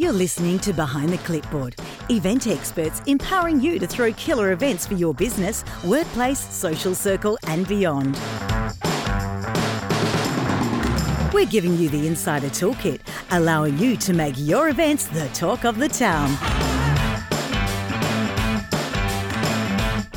[0.00, 1.74] You're listening to Behind the Clipboard,
[2.08, 7.66] event experts empowering you to throw killer events for your business, workplace, social circle, and
[7.66, 8.14] beyond.
[11.34, 13.00] We're giving you the insider toolkit,
[13.32, 16.57] allowing you to make your events the talk of the town.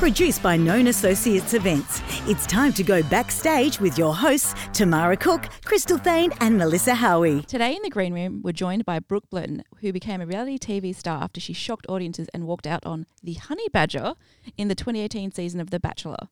[0.02, 5.48] Produced by Known Associates Events, it's time to go backstage with your hosts, Tamara Cook,
[5.64, 7.42] Crystal Thane, and Melissa Howie.
[7.42, 10.92] Today in the green room, we're joined by Brooke Blurton, who became a reality TV
[10.92, 14.14] star after she shocked audiences and walked out on The Honey Badger
[14.56, 16.28] in the 2018 season of The Bachelor.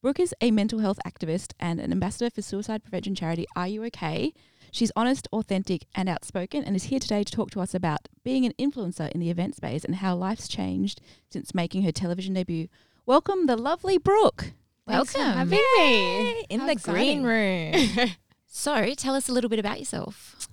[0.00, 3.84] Brooke is a mental health activist and an ambassador for suicide prevention charity Are You
[3.84, 4.32] OK?
[4.72, 8.46] She's honest, authentic, and outspoken, and is here today to talk to us about being
[8.46, 12.68] an influencer in the event space and how life's changed since making her television debut.
[13.10, 14.52] Welcome, the lovely Brooke.
[14.86, 15.20] Welcome.
[15.20, 16.44] having me.
[16.48, 17.24] in How the exciting.
[17.24, 18.10] green room.
[18.46, 20.48] so, tell us a little bit about yourself.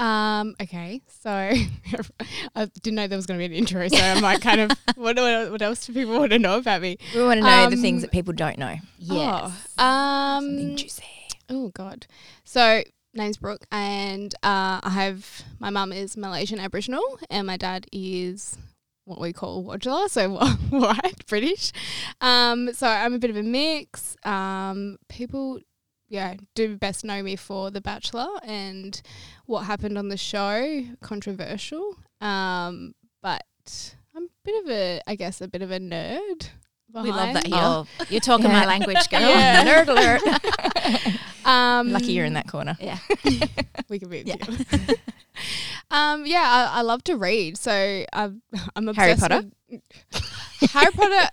[0.00, 1.30] Um, okay, so
[2.56, 4.72] I didn't know there was going to be an intro, so I'm like, kind of,
[4.96, 6.98] what, what, what else do people want to know about me?
[7.14, 8.74] We want to know the things Um, that people don't know.
[9.08, 11.04] Oh, um, Something juicy.
[11.50, 12.08] oh God.
[12.42, 12.82] So
[13.14, 18.58] name's Brooke, and uh, I have my mum is Malaysian Aboriginal, and my dad is
[19.04, 20.30] what we call Wodjala, so
[20.70, 21.72] white British.
[22.20, 24.16] Um, so I'm a bit of a mix.
[24.24, 25.60] Um, people,
[26.08, 29.00] yeah, do best know me for The Bachelor and
[29.46, 30.84] what happened on the show.
[31.00, 33.44] Controversial, um, but
[34.14, 36.48] I'm a bit of a, I guess, a bit of a nerd.
[36.94, 37.46] We love that behind.
[37.46, 37.62] here.
[37.64, 38.52] Oh, you're talking Yeah.
[38.60, 39.20] my language, girl.
[39.20, 39.64] Yeah.
[39.84, 41.18] Nerd alert.
[41.44, 42.76] Um, Lucky you're in that corner.
[42.80, 42.98] Yeah,
[43.88, 44.36] we can be Yeah.
[44.36, 44.94] together.
[45.90, 48.42] um, yeah, I, I love to read, so I'm
[48.76, 49.42] I'm Harry Potter?
[49.68, 49.82] with-
[50.70, 51.28] Harry Potter.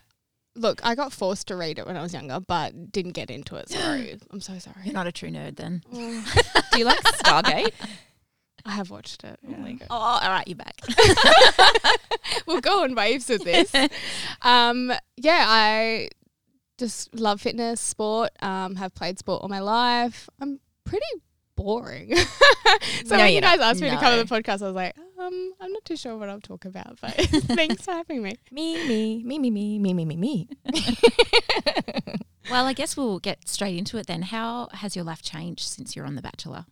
[0.55, 3.55] Look, I got forced to read it when I was younger, but didn't get into
[3.57, 3.69] it.
[3.69, 4.77] Sorry, I'm so sorry.
[4.83, 5.83] You're not a true nerd then.
[5.93, 6.25] Oh,
[6.71, 7.71] Do you like Stargate?
[8.65, 9.39] I have watched it.
[9.47, 9.75] Oh my yeah.
[9.75, 9.87] God.
[9.89, 10.79] Oh, all right, you're back.
[12.47, 13.73] we'll go on waves with this.
[14.41, 16.09] um, yeah, I
[16.77, 18.31] just love fitness, sport.
[18.41, 20.29] Um, have played sport all my life.
[20.39, 21.05] I'm pretty
[21.55, 22.15] boring.
[23.05, 23.71] so No, when you guys not.
[23.71, 26.17] asked me to come on the podcast, I was like, um, I'm not too sure
[26.17, 28.37] what I'll talk about, but thanks for having me.
[28.51, 30.47] me, me, me, me, me, me, me, me, me.
[32.49, 34.23] Well, I guess we'll get straight into it then.
[34.23, 36.65] How has your life changed since you're on The Bachelor?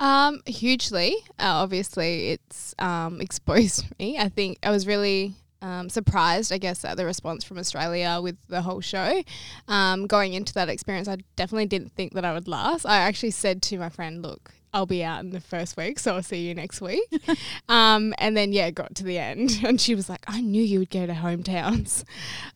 [0.00, 1.16] Um, hugely.
[1.38, 4.18] Uh, obviously, it's um, exposed me.
[4.18, 8.36] I think I was really um, surprised, I guess, at the response from Australia with
[8.48, 9.22] the whole show.
[9.66, 12.86] Um, going into that experience, I definitely didn't think that I would last.
[12.86, 16.14] I actually said to my friend, "Look, I'll be out in the first week, so
[16.14, 17.02] I'll see you next week."
[17.68, 20.78] um, and then yeah, got to the end, and she was like, "I knew you
[20.78, 22.04] would go to hometowns,"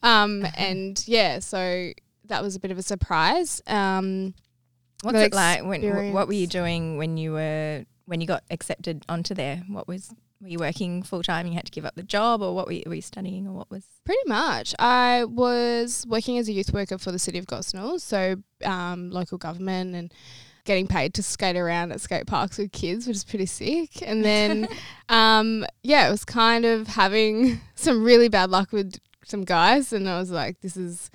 [0.03, 1.91] um, and yeah, so
[2.27, 3.61] that was a bit of a surprise.
[3.67, 4.35] Um,
[5.03, 5.65] What's it like?
[5.65, 9.63] When, what were you doing when you were when you got accepted onto there?
[9.69, 11.47] What was were you working full time?
[11.47, 13.53] You had to give up the job, or what were you, were you studying, or
[13.53, 13.85] what was?
[14.05, 14.75] Pretty much.
[14.79, 19.39] I was working as a youth worker for the city of Gosnell, so um, local
[19.39, 20.13] government and
[20.65, 24.03] getting paid to skate around at skate parks with kids, which is pretty sick.
[24.03, 24.69] And then,
[25.09, 30.09] um, yeah, it was kind of having some really bad luck with some guys, and
[30.09, 31.11] I was like, this is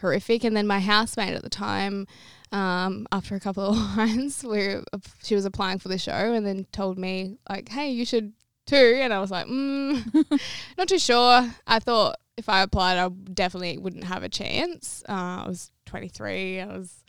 [0.00, 0.44] horrific.
[0.44, 2.06] And then my housemate at the time,
[2.52, 4.82] um, after a couple of lines, where
[5.22, 8.32] she was applying for the show, and then told me like, hey, you should
[8.66, 8.98] too.
[9.00, 10.40] And I was like, mm,
[10.78, 11.48] not too sure.
[11.66, 15.02] I thought if I applied, I definitely wouldn't have a chance.
[15.08, 16.60] Uh, I was 23.
[16.60, 17.04] I was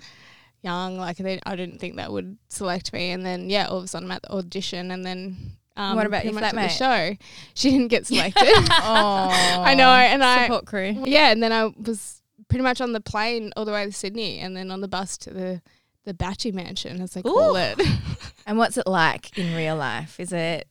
[0.62, 0.98] young.
[0.98, 3.12] Like they, I didn't think that would select me.
[3.12, 6.06] And then yeah, all of a sudden I'm at the audition, and then um, What
[6.06, 6.70] about your flatmate?
[6.72, 7.16] show?
[7.54, 8.44] She didn't get selected.
[8.46, 9.30] Oh,
[9.64, 11.04] I know, and I support crew.
[11.06, 12.21] yeah, and then I was
[12.52, 15.18] pretty much on the plane all the way to Sydney, and then on the bus
[15.20, 15.62] to the
[16.04, 17.56] the Batchy Mansion, as they call Ooh.
[17.56, 17.82] it.
[18.48, 20.20] And what's it like in real life?
[20.20, 20.68] Is it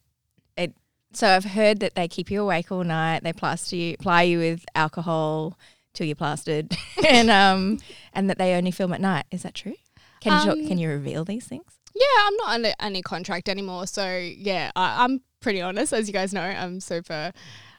[0.56, 0.74] it?
[1.12, 3.22] So I've heard that they keep you awake all night.
[3.22, 5.56] They plaster you, ply you with alcohol
[5.94, 6.76] till you're plastered,
[7.08, 7.78] and um,
[8.12, 9.24] and that they only film at night.
[9.30, 9.76] Is that true?
[10.20, 11.78] Can you talk, Um, can you reveal these things?
[11.94, 13.86] Yeah, I'm not under any contract anymore.
[13.86, 16.42] So yeah, I, I'm pretty honest, as you guys know.
[16.42, 17.32] I'm super.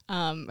[0.09, 0.49] Um,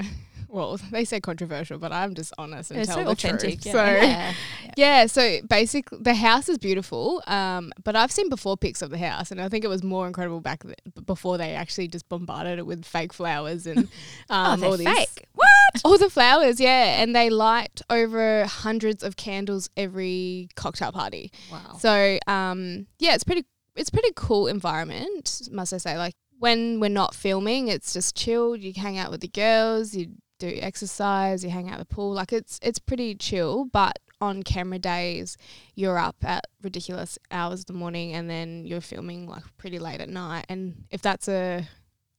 [0.50, 3.64] well, they say controversial, but I'm just honest and It's tell so the truth.
[3.66, 3.72] yeah.
[3.72, 4.34] So Yeah.
[4.76, 7.22] yeah, so basically the house is beautiful.
[7.26, 10.06] Um, but I've seen before pics of the house, and I think it was more
[10.06, 10.74] incredible back th-
[11.06, 13.88] before they actually just bombarded it with fake flowers and
[14.30, 15.26] Oh, um, they're all these fake.
[15.34, 15.48] What?
[15.84, 21.30] all the flowers, yeah, and they light over hundreds of candles every cocktail party.
[21.50, 21.76] Wow.
[21.78, 23.44] So um, yeah, it's pretty
[23.76, 25.96] it's pretty cool environment, must I say.
[25.96, 28.60] Like when we're not filming, it's just chilled.
[28.60, 30.08] You hang out with the girls, you
[30.40, 32.12] do exercise, you hang out at the pool.
[32.12, 33.66] Like it's it's pretty chill.
[33.66, 35.36] But on camera days,
[35.76, 40.00] you're up at ridiculous hours of the morning, and then you're filming like pretty late
[40.00, 40.46] at night.
[40.48, 41.68] And if that's a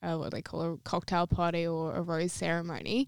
[0.04, 3.08] uh, what they call a cocktail party or a rose ceremony.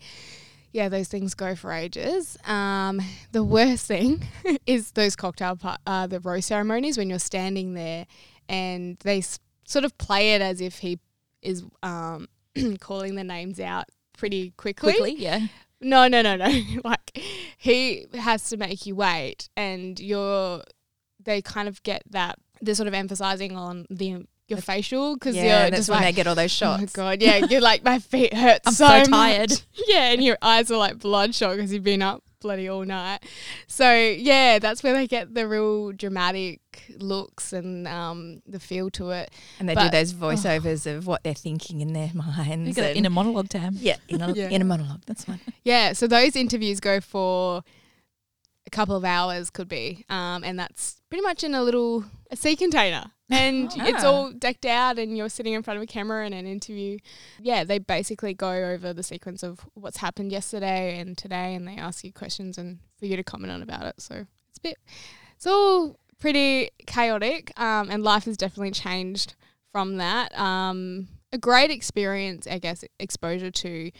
[0.71, 2.35] Yeah, those things go for ages.
[2.47, 2.99] Um,
[3.31, 4.25] the worst thing
[4.65, 8.07] is those cocktail par- uh, the rose ceremonies when you're standing there
[8.49, 9.23] and they
[9.65, 10.99] sort of play it as if he
[11.41, 12.27] is um,
[12.79, 13.85] calling the names out
[14.17, 14.93] pretty quickly.
[14.93, 15.47] Quickly, yeah.
[15.81, 16.47] No, no, no, no.
[16.83, 17.21] like
[17.57, 20.63] he has to make you wait, and you're.
[21.21, 22.37] They kind of get that.
[22.61, 26.05] They're sort of emphasizing on the your facial because yeah, you're that's just when like,
[26.07, 26.97] they get all those shots.
[26.97, 27.37] oh my god, yeah.
[27.37, 29.51] You're like my feet hurt I'm so, so much." tired.
[29.87, 33.23] Yeah, and your eyes are like bloodshot because you've been up bloody all night.
[33.67, 36.59] So yeah, that's where they get the real dramatic
[36.99, 39.31] looks and um the feel to it.
[39.59, 42.67] And they But- do those voiceovers of what they're thinking in their minds.
[42.67, 43.75] You got it and- in a monologue, Tam.
[43.79, 44.49] yeah, in a, Yeah.
[44.49, 45.01] in a monologue.
[45.07, 45.39] That's fine.
[45.63, 47.63] Yeah, so those interviews go for
[48.65, 52.35] a couple of hours, could be, um, and that's pretty much in a little a
[52.35, 54.07] sea container, and it's Ah.
[54.07, 56.97] all decked out, and you're sitting in front of a camera in an interview.
[57.41, 61.75] Yeah, they basically go over the sequence of what's happened yesterday and today, and they
[61.75, 64.01] ask you questions and for you to comment on about it.
[64.01, 64.77] So it's a bit,
[65.35, 69.35] it's all pretty chaotic, um, and life has definitely changed
[69.71, 70.37] from that.
[70.37, 73.91] Um, a great experience, I guess, exposure to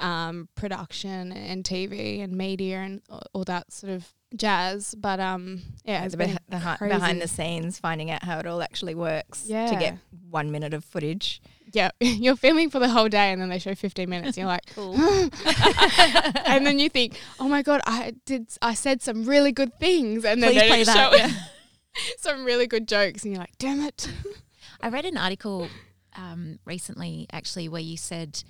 [0.00, 3.02] um, production and TV and media and
[3.34, 4.94] all that sort of jazz.
[4.94, 6.94] But um, yeah, it's been the hi- crazy.
[6.94, 9.66] behind the scenes, finding out how it all actually works Yeah.
[9.70, 9.98] to get
[10.30, 11.40] one minute of footage.
[11.72, 14.36] yeah, you're filming for the whole day and then they show 15 minutes.
[14.36, 14.94] And You're like, Cool.
[16.46, 20.24] and then you think, oh my god, I did, I said some really good things,
[20.24, 21.10] and then Please they play that.
[21.12, 21.30] show yeah.
[22.18, 24.08] some really good jokes, and you're like, damn it.
[24.80, 25.68] I read an article
[26.16, 28.42] um, recently, actually, where you said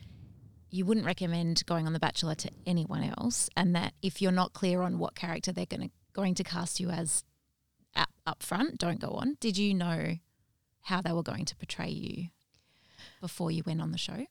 [0.72, 4.54] you wouldn't recommend going on The Bachelor to anyone else, and that if you're not
[4.54, 7.24] clear on what character they're going to going to cast you as
[7.94, 9.36] up, up front, don't go on.
[9.40, 10.16] Did you know
[10.82, 12.28] how they were going to portray you
[13.20, 14.26] before you went on the show?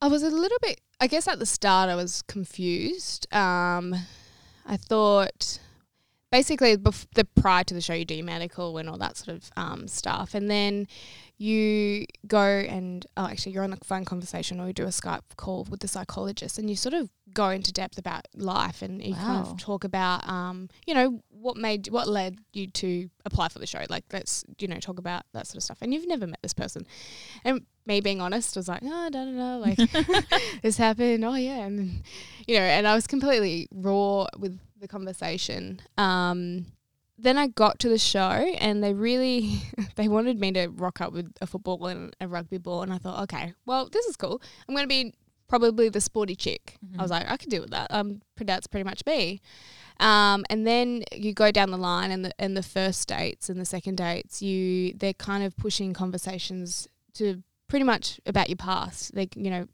[0.00, 0.80] I was a little bit.
[1.00, 3.32] I guess at the start I was confused.
[3.32, 3.94] Um,
[4.66, 5.60] I thought
[6.36, 9.34] basically bef- the prior to the show you do your medical and all that sort
[9.38, 10.86] of um, stuff, and then
[11.38, 15.22] you go and oh, actually you're on the phone conversation or you do a Skype
[15.36, 19.14] call with the psychologist, and you sort of go into depth about life and you
[19.14, 23.58] kind of talk about um, you know what made what led you to apply for
[23.58, 23.84] the show.
[23.88, 26.54] Like let's you know talk about that sort of stuff, and you've never met this
[26.54, 26.86] person,
[27.44, 29.78] and me being honest was like oh, I don't know like
[30.62, 31.24] this happened.
[31.24, 32.02] Oh yeah, and
[32.46, 35.80] you know, and I was completely raw with the conversation.
[35.96, 36.66] Um,
[37.18, 39.62] then I got to the show, and they really
[39.96, 42.98] they wanted me to rock up with a football and a rugby ball, and I
[42.98, 44.40] thought, okay, well, this is cool.
[44.68, 45.14] I'm going to be
[45.48, 46.76] probably the sporty chick.
[46.98, 47.86] I was like, I can deal with that.
[47.90, 49.40] Um, that's pretty much me.
[49.98, 53.58] Um, and then you go down the line, and the and the first dates and
[53.58, 59.16] the second dates, you they're kind of pushing conversations to pretty much about your past.
[59.16, 59.66] Like you know,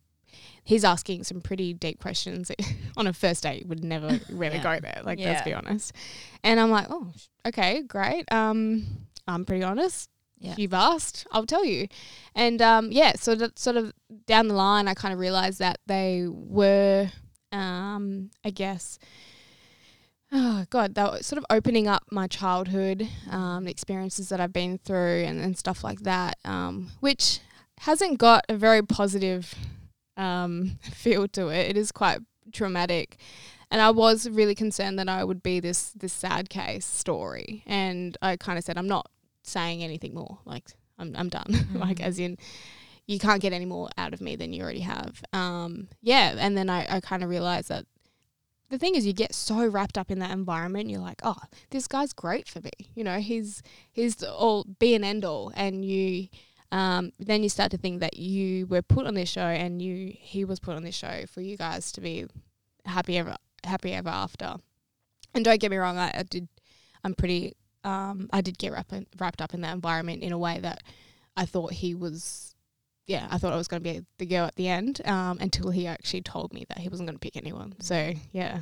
[0.65, 2.51] he's asking some pretty deep questions
[2.97, 3.67] on a first date.
[3.67, 4.63] Would never really Yeah.
[4.63, 5.01] go there.
[5.05, 5.93] Like let's be honest.
[6.45, 7.13] And I'm like, oh,
[7.47, 8.31] okay, great.
[8.33, 8.85] Um,
[9.29, 10.09] I'm pretty honest.
[10.39, 10.55] Yeah.
[10.59, 11.87] You've asked, I'll tell you.
[12.35, 13.93] And um, yeah, so that sort of
[14.27, 17.11] down the line, I kind of realized that they were,
[17.53, 18.99] um, I guess,
[20.33, 24.79] oh god, they were sort of opening up my childhood, um, experiences that I've been
[24.79, 27.39] through, and, and stuff like that, um, which
[27.81, 29.55] hasn't got a very positive
[30.17, 31.71] um, feel to it.
[31.71, 32.21] It is quite
[32.53, 33.19] traumatic.
[33.71, 37.63] And I was really concerned that I would be this this sad case story.
[37.67, 39.11] And I kind of said, I'm not
[39.43, 40.39] saying anything more.
[40.45, 41.69] Like I'm I'm done.
[41.75, 42.37] like as in
[43.07, 45.23] you can't get any more out of me than you already have.
[45.33, 47.85] Um, yeah, and then I, I kind of realized that
[48.71, 51.37] the thing is you get so wrapped up in that environment, you're like, oh,
[51.71, 52.71] this guy's great for me.
[52.95, 56.29] You know, he's he's all be an end all, and you.
[56.73, 60.13] Um, then you start to think that you were put on this show, and you
[60.19, 62.27] he was put on this show for you guys to be
[62.85, 64.57] happy ever happy ever after.
[65.35, 66.49] And don't get me wrong, I, I did.
[67.05, 67.55] I'm pretty.
[67.85, 70.83] Um, I did get wrapped wrapped up in that environment in a way that
[71.37, 72.55] I thought he was.
[73.07, 75.71] Yeah, I thought I was going to be the girl at the end um, until
[75.71, 77.75] he actually told me that he wasn't going to pick anyone.
[77.81, 78.61] So yeah,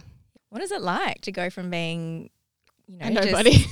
[0.49, 2.31] What is it like to go from being,
[2.91, 3.65] you know, and just- nobody.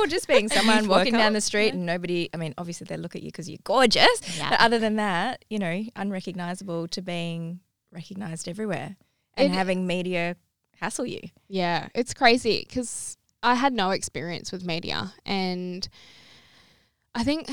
[0.00, 3.14] or just being someone walking down the street and nobody, I mean, obviously they look
[3.14, 4.20] at you because you're gorgeous.
[4.38, 7.60] But other than that, you know, unrecognizable to being
[7.92, 8.96] recognized everywhere
[9.34, 10.36] and It- having media
[10.80, 11.20] hassle you.
[11.48, 15.86] Yeah, it's crazy because I had no experience with media, and
[17.14, 17.48] I think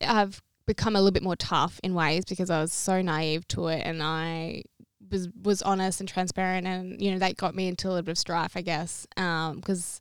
[0.00, 3.68] I've become a little bit more tough in ways because I was so naive to
[3.68, 4.62] it, and I
[5.10, 8.12] was was honest and transparent, and you know that got me into a little bit
[8.12, 10.00] of strife, I guess, um, because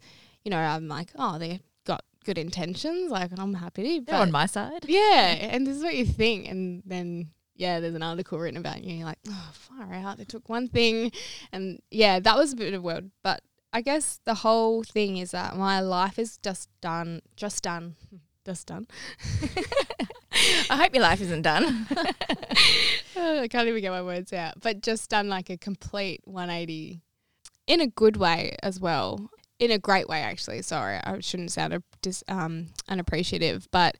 [0.49, 4.47] you know I'm like, oh, they got good intentions, like I'm happy, They're on my
[4.47, 4.83] side.
[4.87, 4.99] yeah,
[5.53, 8.95] and this is what you think, and then yeah, there's an article written about you.
[8.95, 10.17] You're like, oh, far out.
[10.17, 11.11] They took one thing,
[11.51, 13.11] and yeah, that was a bit of a world.
[13.21, 17.95] But I guess the whole thing is that my life is just done, just done,
[18.45, 18.87] just done.
[20.71, 21.85] I hope your life isn't done.
[23.15, 27.01] Oh, I can't even get my words out, but just done like a complete 180
[27.67, 29.29] in a good way as well.
[29.59, 30.61] In a great way, actually.
[30.61, 33.97] Sorry, I shouldn't sound a, dis, um, unappreciative, but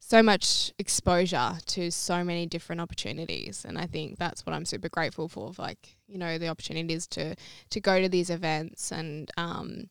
[0.00, 4.88] so much exposure to so many different opportunities, and I think that's what I'm super
[4.88, 5.52] grateful for.
[5.56, 7.36] Like you know, the opportunities to
[7.70, 9.88] to go to these events and um,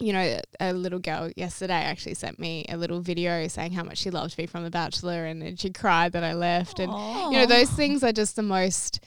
[0.00, 3.98] you know, a little girl yesterday actually sent me a little video saying how much
[3.98, 6.78] she loved me from The Bachelor and, and she cried that I left.
[6.78, 7.32] And, Aww.
[7.32, 9.00] you know, those things are just the most,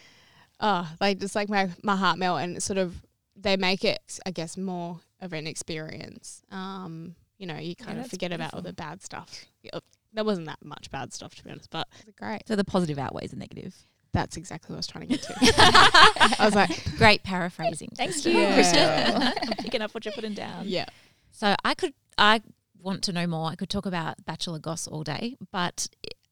[0.60, 3.02] oh, like just like my, my heart melt and sort of,
[3.38, 6.42] they make it, I guess, more of an experience.
[6.52, 9.46] Um, you know, you kind of that's forget about all the bad stuff.
[9.64, 9.80] Yeah,
[10.14, 12.48] There wasn't that much bad stuff, to be honest, but it was great.
[12.48, 13.76] So the positive outweighs the negative.
[14.14, 15.34] That's exactly what I was trying to get to.
[16.40, 17.90] I was like, Great paraphrasing.
[17.96, 18.34] Thank Kristen.
[18.34, 18.54] you, Yeah.
[18.54, 19.48] Crystal.
[19.52, 20.66] I'm picking up what you're putting down.
[20.68, 20.86] yeah.
[21.32, 22.42] So I could, I
[22.82, 23.50] want to know more.
[23.50, 25.88] I could talk about Bachelor Goss all day, but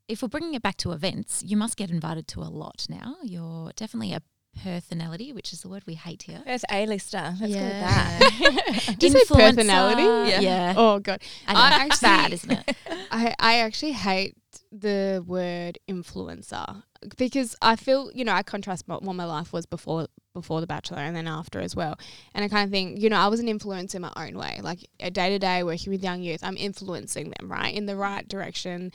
[0.10, 3.15] if we're bringing it back to events, you must get invited to a lot now.
[3.24, 4.22] You're definitely a
[4.63, 6.41] personality, which is the word we hate here.
[6.46, 7.36] First A-lister.
[7.39, 8.20] Let's go with Yeah.
[8.20, 8.96] that.
[9.00, 10.03] Did you say personality?
[10.32, 10.39] Yeah.
[10.41, 10.74] yeah.
[10.75, 11.22] Oh, God.
[11.48, 11.60] I know.
[11.60, 12.75] I it's actually- bad, isn't it?
[13.12, 14.36] I, I actually hate
[14.72, 16.84] the word influencer
[17.18, 20.67] because I feel you know I contrast what what my life was before before the
[20.67, 21.98] bachelor and then after as well.
[22.33, 24.59] And I kind of think you know I was an influencer in my own way.
[24.62, 27.74] Like day to day working with young youth I'm influencing them right?
[27.74, 28.91] In the right direction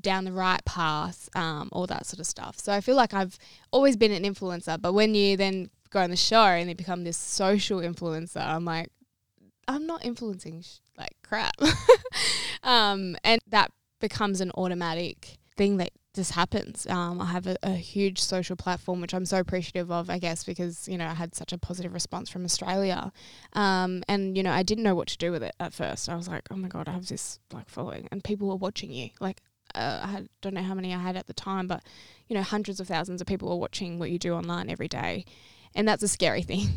[0.00, 2.58] down the right path um, all that sort of stuff.
[2.58, 3.38] So I feel like I've
[3.70, 7.04] always been an influencer but when you then go on the show and you become
[7.04, 8.88] this social influencer I'm like
[9.66, 11.54] I'm not influencing sh- like crap.
[12.64, 16.86] Um, and that becomes an automatic thing that just happens.
[16.88, 20.44] Um, I have a, a huge social platform, which I'm so appreciative of, I guess,
[20.44, 23.12] because, you know, I had such a positive response from Australia.
[23.52, 26.08] Um, and, you know, I didn't know what to do with it at first.
[26.08, 28.90] I was like, oh my God, I have this like following and people are watching
[28.92, 29.10] you.
[29.20, 29.40] Like,
[29.74, 31.82] uh, I had, don't know how many I had at the time, but,
[32.28, 35.24] you know, hundreds of thousands of people are watching what you do online every day.
[35.74, 36.68] And that's a scary thing.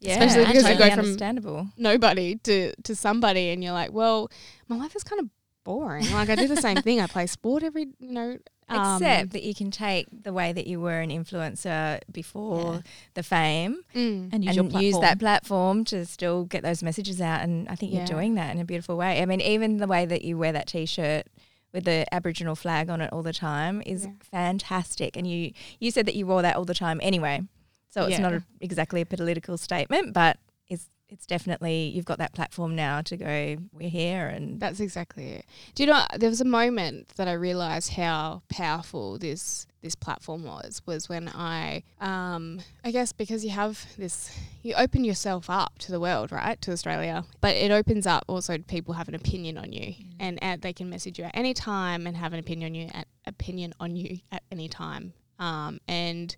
[0.00, 1.68] Yeah, Especially because you totally go from understandable.
[1.76, 4.30] nobody to to somebody and you're like well
[4.66, 5.28] my life is kind of
[5.62, 8.38] boring like i do the same thing i play sport every you know
[8.70, 12.80] um, Except that you can take the way that you were an influencer before Yeah.
[13.14, 14.84] the fame mm, And use your and platform.
[14.84, 17.42] use that platform to still get those messages out.
[17.42, 17.98] And I think Yeah.
[17.98, 19.20] you're doing that in a beautiful way.
[19.22, 21.26] I mean, even the way that you wear that t-shirt
[21.72, 24.12] with the Aboriginal flag on it all the time is Yeah.
[24.30, 25.16] fantastic.
[25.16, 27.42] And you you said that you wore that all the time anyway,
[27.88, 32.32] so it's not a, exactly a political statement, but it's it's definitely you've got that
[32.32, 33.56] platform now to go.
[33.72, 37.32] We're here, and that's exactly it do you know there was a moment that i
[37.32, 43.50] realized how powerful this this platform was was when i um i guess because you
[43.50, 48.06] have this you open yourself up to the world right to australia but it opens
[48.06, 51.32] up also people have an opinion on you and, and they can message you at
[51.34, 55.12] any time and have an opinion on you at opinion on you at any time
[55.38, 56.36] um, and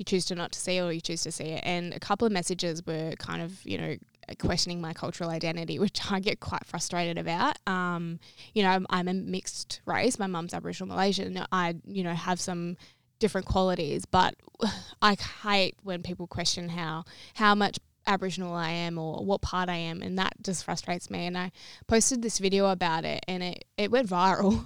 [0.00, 1.60] you choose to not to see or you choose to see it.
[1.62, 3.96] And a couple of messages were kind of, you know,
[4.38, 7.58] questioning my cultural identity, which I get quite frustrated about.
[7.66, 8.18] Um,
[8.54, 10.18] you know, I'm a mixed race.
[10.18, 11.44] My mum's Aboriginal Malaysian.
[11.52, 12.78] I, you know, have some
[13.18, 14.34] different qualities, but
[15.02, 17.04] I hate when people question how
[17.34, 21.26] how much Aboriginal I am or what part I am, and that just frustrates me.
[21.26, 21.52] And I
[21.86, 24.64] posted this video about it, and it it went viral,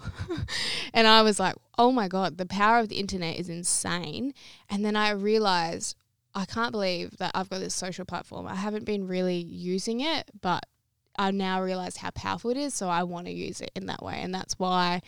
[0.95, 4.35] and I was like, oh my god, the power of the internet is insane.
[4.71, 5.97] And then I realized
[6.35, 8.47] I can't believe that I've got this social platform.
[8.47, 10.67] I haven't been really using it, but
[11.17, 12.75] I now realize how powerful it is.
[12.75, 15.03] So I want to use it in that way, and that's why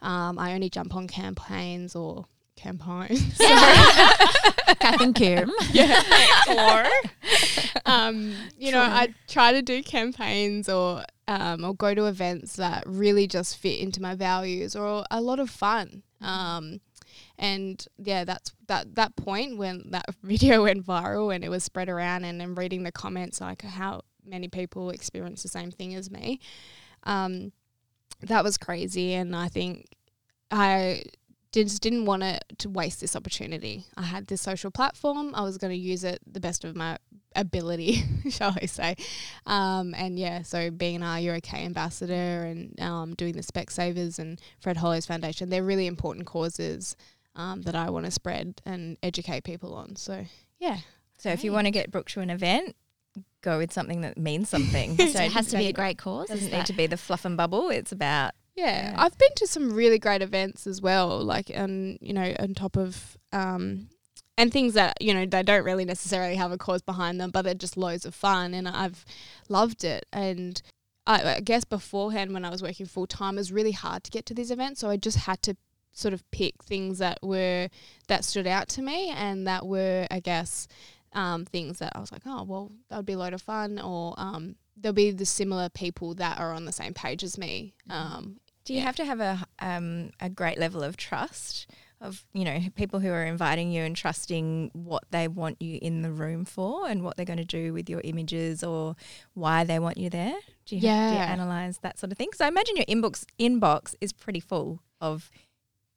[0.00, 2.24] um, I only jump on campaigns or
[2.56, 3.36] campaigns.
[3.38, 5.50] Kath and Kim.
[7.90, 12.84] um, you know, I try to do campaigns or um, or go to events that
[12.86, 16.02] really just fit into my values or a lot of fun.
[16.20, 16.80] Um,
[17.38, 21.88] and yeah, that's that that point when that video went viral and it was spread
[21.88, 26.10] around, and then reading the comments like how many people experience the same thing as
[26.10, 26.40] me.
[27.04, 27.52] Um,
[28.20, 29.86] that was crazy, and I think
[30.50, 31.04] I
[31.52, 33.84] just didn't want to to waste this opportunity.
[33.96, 35.34] I had this social platform.
[35.34, 36.98] I was going to use it the best of my
[37.34, 38.96] ability, shall I say?
[39.46, 42.14] Um, and yeah, so being an Are You OK ambassador
[42.44, 46.96] and um, doing the Specsavers and Fred Hollows Foundation, they're really important causes
[47.36, 49.96] um, that I want to spread and educate people on.
[49.96, 50.24] So
[50.58, 50.78] yeah,
[51.18, 52.76] so if you want to get Brooke to an event,
[53.42, 54.96] go with something that means something.
[54.96, 56.30] So so it has to be a great cause.
[56.30, 57.70] It doesn't need to be the fluff and bubble.
[57.70, 58.92] It's about Yeah.
[58.92, 58.94] Yeah.
[58.98, 62.76] I've been to some really great events as well, like and you know, on top
[62.76, 63.88] of um
[64.36, 67.42] and things that, you know, they don't really necessarily have a cause behind them, but
[67.42, 69.04] they're just loads of fun and I've
[69.50, 70.06] loved it.
[70.12, 70.60] And
[71.06, 74.10] I, I guess beforehand when I was working full time it was really hard to
[74.10, 74.80] get to these events.
[74.80, 75.56] So I just had to
[75.92, 77.68] sort of pick things that were
[78.08, 80.68] that stood out to me and that were I guess
[81.12, 83.78] um, things that I was like, oh well, that would be a load of fun,
[83.80, 87.74] or um, there'll be the similar people that are on the same page as me.
[87.88, 91.66] Um, Do you have to have a um, a great level of trust
[92.00, 96.00] of you know people who are inviting you and trusting what they want you in
[96.00, 98.96] the room for and what they're going to do with your images or
[99.34, 100.34] why they want you there?
[100.64, 101.26] Do you, have, do you Yeah.
[101.32, 102.28] analyze that sort of thing?
[102.30, 105.30] Because I imagine your inbox inbox is pretty full of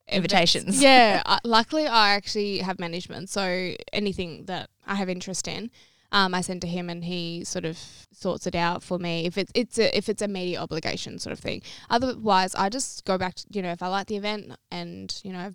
[0.10, 0.82] invitations.
[0.82, 5.72] yeah, I, luckily I actually have management, so anything that I have interest in.
[6.14, 7.78] Um, I send to him and he sort of
[8.12, 11.34] sorts it out for me if it's it's a, if it's a media obligation sort
[11.34, 11.62] of thing.
[11.90, 15.34] Otherwise, I just go back to you know if I like the event and you
[15.34, 15.54] know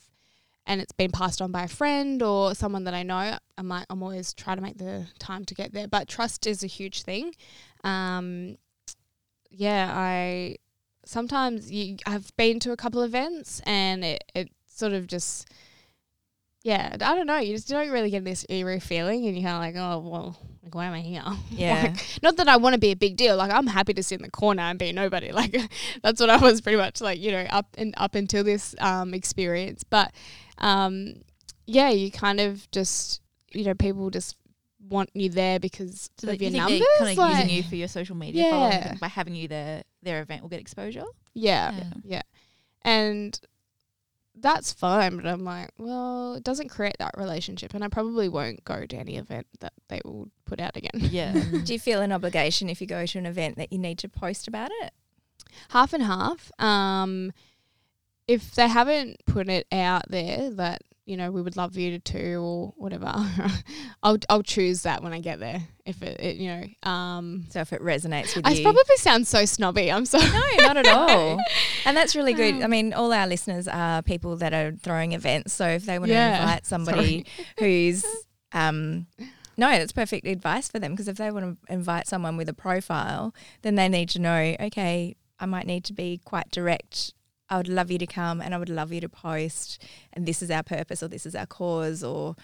[0.67, 3.87] and it's been passed on by a friend or someone that I know, I'm like
[3.89, 5.89] I'm always try to make the time to get there.
[5.89, 7.35] But trust is a huge thing.
[7.85, 8.59] Um,
[9.51, 10.57] yeah, I
[11.05, 15.49] sometimes you I've been to a couple events and it, it sort of just
[16.69, 17.39] yeah, I don't know.
[17.39, 20.37] You just don't really get this eerie feeling, and you're kind of like, oh well,
[20.63, 21.23] like why am I here?
[21.51, 21.83] Yeah.
[21.95, 23.37] Like, not that I want to be a big deal.
[23.37, 25.33] Like I'm happy to sit in the corner and be nobody.
[25.41, 25.57] Like
[26.03, 29.15] that's what I was pretty much like, you know, up and up until this um,
[29.15, 29.83] experience.
[29.85, 30.13] But
[30.59, 31.23] um,
[31.67, 33.21] yeah, you kind of just
[33.53, 34.37] you know people just
[34.89, 36.87] want you there because So of you your think numbers.
[36.99, 38.95] kind of like- using you for your social media Yeah.
[39.01, 41.05] by having you there, their event will get exposure.
[41.35, 41.85] Yeah, Yeah.
[42.05, 42.23] yeah,
[42.83, 43.39] and
[44.41, 45.17] that's fine.
[45.17, 48.97] But I'm like, well, it doesn't create that relationship, and I probably won't go to
[48.97, 50.91] any event that they will put out again.
[50.95, 51.33] Yeah.
[51.65, 54.09] Do you feel an obligation if you go to an event that you need to
[54.09, 54.93] post about it?
[55.71, 56.51] half and half.
[56.61, 57.33] Um,
[58.27, 61.99] if they haven't put it out there that you know we would love you to
[61.99, 63.13] too or whatever,
[64.03, 65.63] I'll I'll choose that when I get there.
[65.87, 68.97] If it, it you know, um, So if it resonates with I you, I probably
[68.97, 69.91] sound so snobby.
[69.91, 70.29] I'm sorry.
[70.31, 71.39] No, not at all.
[71.87, 72.63] And that's really good.
[72.63, 75.55] I mean, all our listeners are people that are throwing events.
[75.55, 76.37] So if they want Yeah.
[76.37, 77.25] to invite somebody
[77.59, 78.05] who's,
[78.53, 79.07] um,
[79.57, 82.53] no, that's perfect advice for them because if they want to invite someone with a
[82.55, 87.15] profile, then they need to know, okay, I might need to be quite direct.
[87.51, 89.83] I would love you to come and I would love you to post,
[90.13, 92.37] and this is our purpose or this is our cause or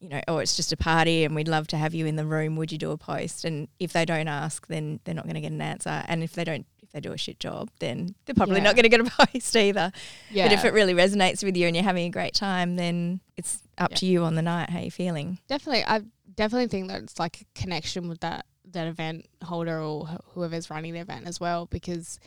[0.00, 2.26] you know, or it's just a party and we'd love to have you in the
[2.26, 2.56] room.
[2.56, 3.44] Would you do a post?
[3.44, 6.02] And if they don't ask, then they're not going to get an answer.
[6.08, 8.64] And if they don't, if they do a shit job, then they're probably Yeah.
[8.64, 9.92] not going to get a post either.
[10.28, 13.20] Yeah, But if it really resonates with you and you're having a great time, then
[13.36, 15.38] it's up to you on the night how you're feeling.
[15.46, 16.00] definitely, I
[16.34, 20.68] definitely think that it's like a connection with that that event holder or wh- whoever's
[20.68, 22.18] running the event as well, because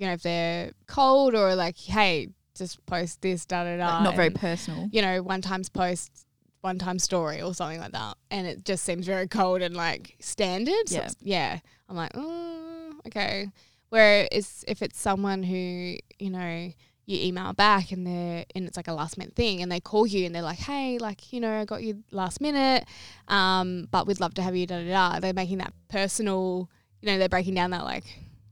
[0.00, 4.02] you know if they're cold or like, hey, just post this, da da da, Like,
[4.02, 4.88] not very and- personal.
[4.90, 6.26] you know, one times post,
[6.62, 8.16] one time story or something like that.
[8.30, 10.90] And it just seems very cold and like standard.
[10.90, 10.98] Yeah.
[10.98, 11.58] it's- yeah.
[11.88, 13.48] I'm like, mm, okay.
[13.90, 16.72] Whereas if it's someone who, you know,
[17.06, 20.06] you email back and they're and it's like a last minute thing and they call
[20.06, 22.84] you and they're like, Hey, like, you know, I got you last minute,
[23.28, 25.20] um, but we'd love to have you da da da.
[25.20, 26.70] They're making that personal
[27.02, 28.04] you know, they're breaking down that like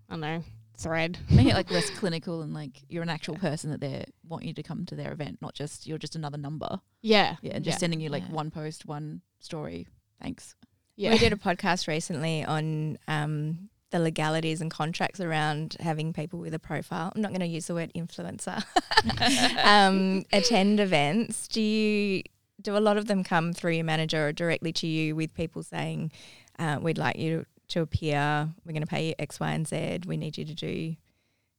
[0.09, 0.43] I don't know,
[0.79, 1.19] thread.
[1.31, 4.55] Make it like less clinical and like you're an actual person that they want you
[4.55, 6.81] to come to their event, not just you're just another number.
[7.03, 7.37] Yeah.
[7.43, 8.35] Yeah, and just sending you like Yeah.
[8.35, 9.87] one post, one story.
[10.23, 10.55] Thanks.
[10.97, 11.13] Yeah.
[11.13, 16.55] We did a podcast recently on um, the legalities and contracts around having people with
[16.55, 17.13] a profile.
[17.15, 18.65] I'm not going to use the word influencer.
[19.65, 21.49] um, attend events.
[21.49, 22.23] Do you
[22.61, 25.63] do a lot of them come through your manager or directly to you with people
[25.63, 26.11] saying,
[26.59, 28.49] uh, "We'd like you to appear.
[28.65, 30.01] We're going to pay you X, Y, and Z.
[30.07, 30.97] We need you to do."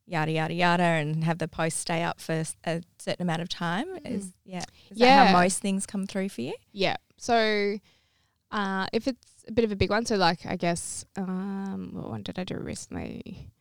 [0.05, 3.85] Yada yada yada, and have the post stay up for a certain amount of time.
[4.03, 5.27] Is yeah, is that Yeah.
[5.27, 6.55] how most things come through for you?
[6.71, 6.95] Yeah.
[7.17, 7.77] So
[8.49, 12.09] uh, if it's a bit of a big one, so like I guess um, what
[12.09, 13.51] one did I do recently?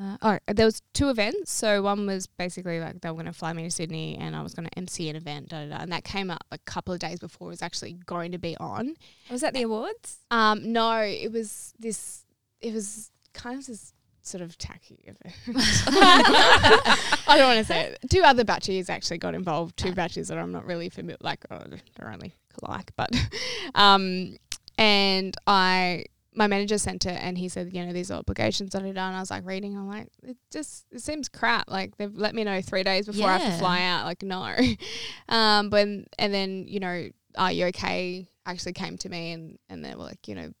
[0.00, 1.52] Uh, oh, there was two events.
[1.52, 4.42] So one was basically like they were going to fly me to Sydney, and I
[4.42, 6.92] was going to MC an event, da, da, da, and that came up a couple
[6.92, 8.94] of days before it was actually going to be on.
[9.30, 10.18] Was that the awards?
[10.30, 12.24] Um, no, it was this.
[12.60, 13.92] It was kind of this
[14.28, 15.34] sort of tacky event.
[17.26, 17.98] I don't want to say it.
[18.10, 19.76] Two other batches actually got involved.
[19.76, 21.16] Two batches that I'm not really familiar.
[21.20, 21.62] Like oh,
[21.96, 23.10] they're only like, but
[23.74, 24.36] um,
[24.76, 26.04] and I.
[26.38, 29.14] My manager sent it and he said, you know, these are obligations that are done.
[29.14, 31.68] I was like reading, I'm like, it just it seems crap.
[31.68, 34.04] Like they've let me know three days before I have to fly out.
[34.04, 34.56] Like no,
[35.28, 35.86] um, but
[36.18, 38.28] and then you know, are you okay?
[38.46, 40.52] Actually came to me and and they were like, you know,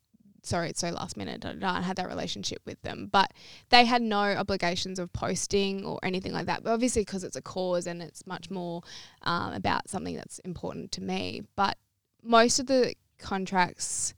[0.42, 1.40] sorry, it's so last minute.
[1.40, 3.32] Da, da, da, I had that relationship with them, but
[3.70, 6.64] they had no obligations of posting or anything like that.
[6.64, 8.82] But obviously, because it's a cause and it's much more
[9.22, 11.42] um, about something that's important to me.
[11.54, 11.78] But
[12.22, 14.14] most of the contracts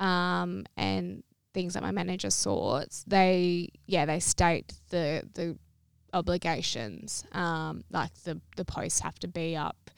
[0.00, 1.22] um, and
[1.54, 5.56] things that my manager sorts, they yeah they state the the
[6.12, 7.24] obligations.
[7.32, 9.90] Um, like the the posts have to be up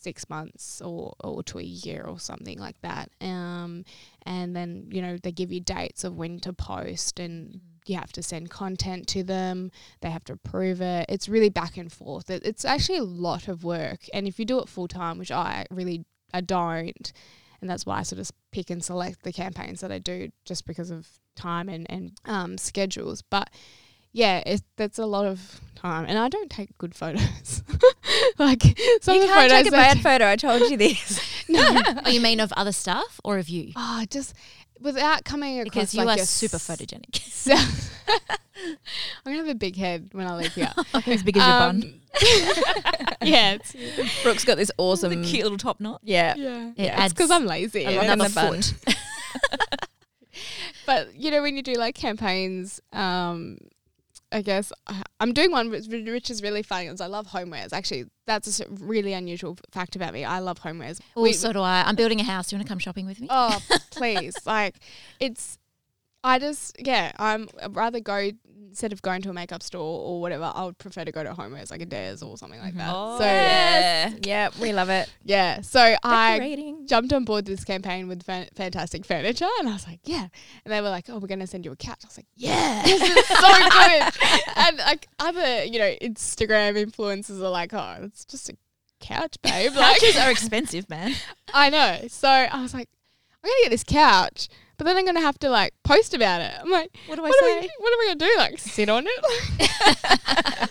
[0.00, 3.10] six months or, or to a year or something like that.
[3.20, 3.84] Um,
[4.24, 8.12] and then, you know, they give you dates of when to post and you have
[8.12, 9.70] to send content to them.
[10.00, 11.06] They have to approve it.
[11.08, 12.30] It's really back and forth.
[12.30, 14.00] It, it's actually a lot of work.
[14.14, 17.12] And if you do it full time, which I really I don't,
[17.60, 20.66] and that's why I sort of pick and select the campaigns that I do just
[20.66, 23.22] because of time and, and um, schedules.
[23.22, 23.50] But
[24.12, 27.62] yeah, it, that's a lot of time, and I don't take good photos.
[28.38, 28.62] like
[29.00, 30.26] some you of the can't photos take a I bad ta- photo.
[30.28, 31.20] I told you this.
[31.48, 33.72] no, oh, you mean of other stuff or of you?
[33.76, 34.34] oh, just
[34.80, 37.20] without coming across Because you like are a super s- photogenic.
[37.40, 37.54] So
[38.14, 38.76] I'm
[39.24, 40.70] gonna have a big head when I leave here.
[41.06, 41.82] as big as your bun.
[41.82, 42.00] Um,
[43.22, 45.08] yeah, it's, Brooke's got this awesome.
[45.22, 46.00] The cute little top knot.
[46.04, 46.34] Yeah.
[46.36, 47.04] yeah, It yeah.
[47.04, 47.86] It's because I'm lazy.
[47.86, 48.60] I love and- another bun.
[48.62, 48.94] foot.
[50.86, 53.56] but you know when you do like campaigns um
[54.32, 54.72] i guess
[55.20, 59.12] i'm doing one which, is really funny is i love homewares actually that's a really
[59.12, 61.82] unusual fact about me i love homewares Oh, We- so do I.
[61.86, 62.48] I'm building a house.
[62.48, 63.26] Do you want to come shopping with me?
[63.30, 63.58] oh
[63.90, 64.76] please like
[65.18, 65.58] it's
[66.22, 68.30] i just yeah i'm I'd rather go
[68.70, 71.30] instead of going to a makeup store or whatever i would prefer to go to
[71.32, 73.14] homewares like Adairs or something like that mm-hmm.
[73.14, 74.14] Oh, so Yeah.
[74.22, 75.12] Yeah, we love it.
[75.24, 79.86] yeah so i jumped on board this campaign with fan- fantastic furniture and I was
[79.86, 80.28] like, yeah.
[80.64, 82.00] And they were like, oh, we're going to send you a couch.
[82.04, 84.56] I was like, yeah, this is so good.
[84.56, 88.56] And like other, you know, Instagram influencers are like, oh, it's just a
[89.00, 89.72] couch, babe.
[89.76, 91.14] Like, Couches are expensive, man.
[91.54, 91.98] I know.
[92.08, 92.88] So I was like,
[93.42, 94.48] I'm going to get this couch,
[94.84, 96.52] but then I'm going to have to like post about it.
[96.58, 97.60] I'm like, What do I what, are say?
[97.60, 98.34] we, what are we going to do?
[98.38, 100.70] Like sit on it?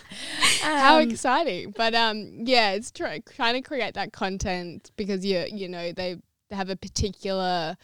[0.62, 1.72] How Um, exciting!
[1.76, 6.16] But um, yeah, it's try, trying to create that content because you you know they,
[6.48, 7.76] they have a particular,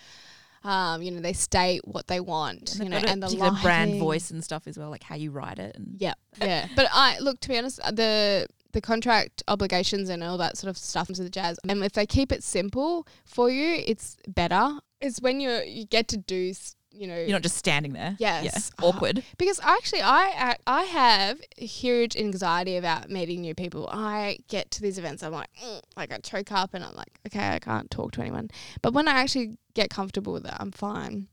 [0.65, 3.99] um, you know they state what they want, And you know, and the particular brand
[4.01, 5.77] voice and stuff as well, like how you write it.
[5.77, 6.69] And Yeah, yeah.
[6.75, 10.69] But I look to be honest, uh, the the contract obligations and all that sort
[10.69, 11.59] of stuff into the jazz.
[11.67, 14.79] And if they keep it simple for you, it's better.
[15.00, 16.52] It's when you you get to do,
[16.90, 18.16] you know, you're not just standing there.
[18.18, 18.44] Yes.
[18.44, 18.87] Yeah.
[18.87, 19.22] Awkward.
[19.38, 23.88] Because actually, I I have huge anxiety about meeting new people.
[23.92, 27.20] I get to these events, I'm like, mm, like I choke up, and I'm like,
[27.26, 28.50] okay, I can't talk to anyone.
[28.82, 31.28] But when I actually get comfortable with it, I'm fine.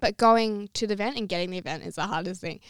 [0.00, 2.60] But going to the event and getting the event is the hardest thing.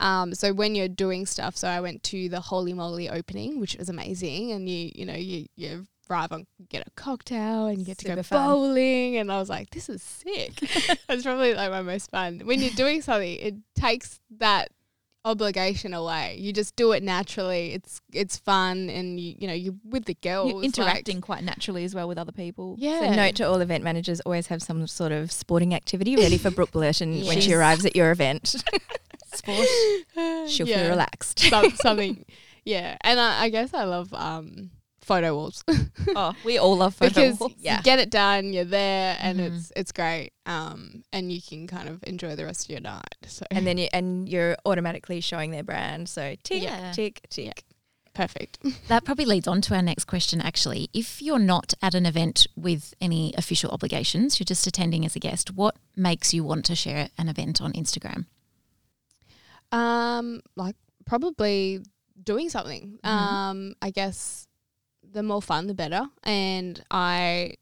[0.00, 3.76] Um, so when you're doing stuff, so I went to the Holey Moley opening, which
[3.76, 7.84] was amazing, and you you know you you arrive and get a cocktail and you
[7.84, 8.46] get to go fun.
[8.48, 10.52] bowling, and I was like, this is sick.
[11.08, 12.40] That's probably like my most fun.
[12.44, 14.70] When you're doing something, it takes that
[15.24, 16.36] obligation away.
[16.38, 17.72] You just do it naturally.
[17.74, 21.44] It's it's fun, and you you know you're with the girls You're like- interacting quite
[21.44, 22.76] naturally as well with other people.
[22.78, 23.00] yeah.
[23.00, 26.50] So note to all event managers: always have some sort of sporting activity ready for
[26.50, 28.54] Brooke Blurton when she arrives at your event.
[29.34, 29.68] Sport.
[30.48, 30.80] She'll Yeah.
[30.82, 31.38] feel relaxed.
[31.40, 32.24] Some, something.
[32.64, 34.70] Yeah, and I, I guess I love um
[35.08, 35.64] photo walls
[36.16, 37.52] oh, we all love photo because walls.
[37.58, 38.52] you get it done.
[38.52, 39.46] You're there, and Mhm.
[39.56, 40.30] it's it's great.
[40.46, 43.16] Um, and you can kind of enjoy the rest of your night.
[43.26, 46.08] So and then you and you're automatically showing their brand.
[46.08, 46.92] So tick, Yeah.
[46.92, 47.64] tick, tick.
[48.14, 48.58] perfect.
[48.88, 50.88] That probably leads on to our next question, actually.
[50.92, 55.20] If you're not at an event with any official obligations, you're just attending as a
[55.20, 58.26] guest, what makes you want to share an event on Instagram?
[59.70, 60.74] Um, like
[61.06, 61.80] probably
[62.24, 62.98] doing something.
[63.04, 63.08] Mhm.
[63.08, 64.47] Um, I guess
[65.12, 66.06] the more fun, the better.
[66.22, 67.54] And I,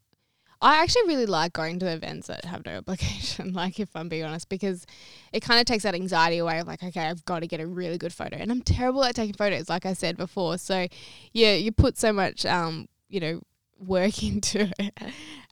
[0.61, 3.53] I actually really like going to events that have no obligation.
[3.53, 4.85] Like, if I'm being honest, because
[5.31, 7.67] it kind of takes that anxiety away of like, okay, I've got to get a
[7.67, 10.57] really good photo, and I'm terrible at taking photos, like I said before.
[10.57, 10.87] So,
[11.33, 13.41] yeah, you put so much, um, you know,
[13.79, 14.93] work into it.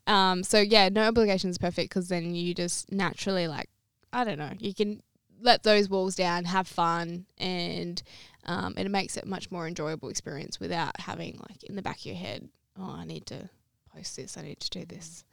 [0.06, 3.68] Um, so yeah, no obligation is perfect because then you just naturally like,
[4.12, 5.02] I don't know, you can
[5.40, 8.02] let those walls down, have fun, and
[8.44, 11.98] um, it makes it a much more enjoyable experience without having like in the back
[11.98, 13.48] of your head, oh, I need to
[13.94, 15.24] post this, I need to do this.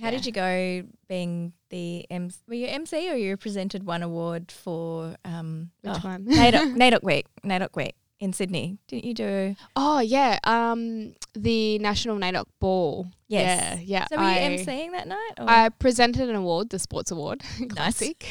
[0.00, 2.38] How did you go being the MC?
[2.48, 6.24] Were you MC or you presented one award for um, Which oh, one?
[6.24, 8.78] NAIDOC, NAIDOC Week, NAIDOC Week in Sydney?
[8.86, 9.56] Didn't you do?
[9.74, 13.08] oh yeah, um, the National NAIDOC Ball.
[13.26, 13.80] Yes.
[13.80, 14.06] Yeah, yeah.
[14.06, 15.32] So were you I, emceeing that night?
[15.38, 15.50] Or?
[15.50, 17.42] I presented an award, the sports award.
[17.68, 18.24] Classic.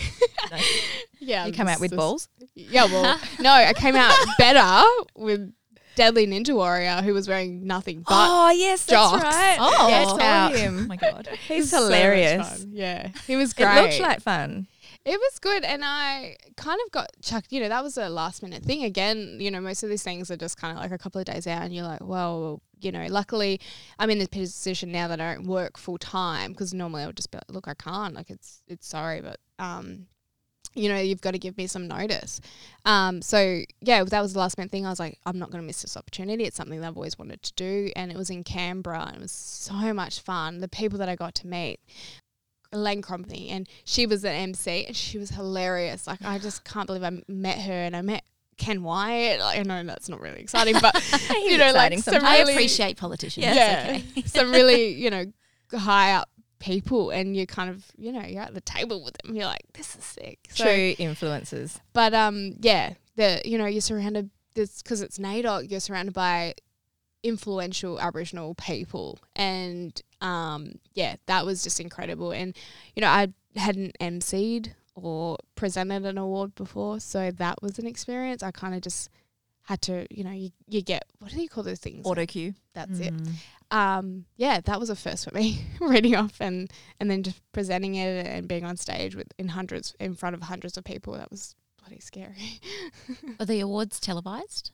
[0.50, 0.82] Nice.
[1.20, 1.46] yeah.
[1.46, 2.30] you come out with balls.
[2.56, 5.52] Yeah, well, no, I came out better with
[5.96, 8.14] Deadly Ninja Warrior who was wearing nothing but.
[8.14, 9.22] oh yes, jocks.
[9.22, 9.58] that's right.
[9.60, 9.88] Oh.
[9.90, 11.28] yeah, told Oh my god.
[11.48, 12.48] He's so hilarious.
[12.48, 12.70] fun.
[12.72, 13.78] Yeah, he was great.
[13.78, 14.68] It looked like fun.
[15.04, 17.52] It was good, and I kind of got chucked.
[17.52, 18.84] You know, that was a last minute thing.
[18.84, 21.26] Again, you know, most of these things are just kind of like a couple of
[21.26, 23.60] days out, and you're like, well, you know, luckily
[23.98, 27.18] I'm in this position now that I don't work full time because normally I would
[27.18, 28.14] just be like, look, I can't.
[28.14, 30.06] Like, it's it's sorry, but um,
[30.74, 32.40] you know, you've got to give me some notice.
[32.86, 34.86] Um, so yeah, that was the last minute thing.
[34.86, 36.46] I was like, I'm not going to miss this opportunity.
[36.46, 39.22] It's something that I've always wanted to do, and it was in Canberra, and it
[39.22, 40.60] was so much fun.
[40.60, 41.80] The people that I got to meet.
[42.74, 46.08] Elaine Crombie, and she was an MC, and she was hilarious.
[46.08, 48.24] Like I just can't believe I met her, and I met
[48.58, 49.40] Ken Wyatt.
[49.40, 50.96] Like, I know that's not really exciting, but
[51.32, 52.24] you know, like some.
[52.24, 53.46] I really, appreciate politicians.
[53.46, 54.22] yeah, okay.
[54.26, 55.26] some really you know
[55.74, 56.30] high up
[56.60, 59.36] people, and you kind of you know you're at the table with them.
[59.36, 60.40] You're like, this is sick.
[60.50, 61.80] So, True influences.
[61.94, 65.70] but um, yeah, the you know you're surrounded this because it's NAIDOC.
[65.70, 66.54] You're surrounded by
[67.24, 72.32] influential Aboriginal people, and um, yeah, that was just incredible.
[72.32, 72.56] And
[72.96, 78.44] you know, I hadn't emceed or presented an award before, so that was an experience.
[78.44, 79.10] I kind of just
[79.64, 82.06] had to, you know, you, you get what do you call those things?
[82.06, 82.54] Auto cue.
[82.74, 83.14] That's it.
[83.16, 83.34] Mm.
[83.72, 87.96] Um, yeah, that was a first for me, reading off and and then just presenting
[87.96, 91.14] it and being on stage with in hundreds in front of hundreds of people.
[91.14, 92.60] That was bloody scary.
[93.40, 94.72] Are the awards televised?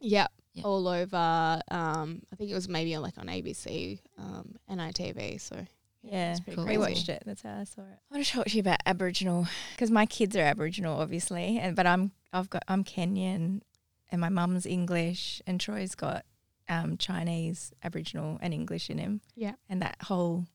[0.00, 0.32] Yep.
[0.54, 0.64] Yeah.
[0.64, 1.60] All over.
[1.70, 5.40] Um, I think it was maybe like on ABC, um, and NITV.
[5.40, 5.56] So
[6.02, 6.66] Yeah, it's cool.
[6.66, 7.22] we watched it.
[7.24, 7.98] That's how I saw it.
[8.10, 11.74] I want to talk to you about Aboriginal because my kids are Aboriginal, obviously, and
[11.74, 13.62] but I'm I've got I'm Kenyan,
[14.10, 16.24] and my mum's English, and Troy's got
[16.68, 19.20] um, Chinese, Aboriginal, and English in him.
[19.34, 19.54] Yeah.
[19.70, 20.46] and that whole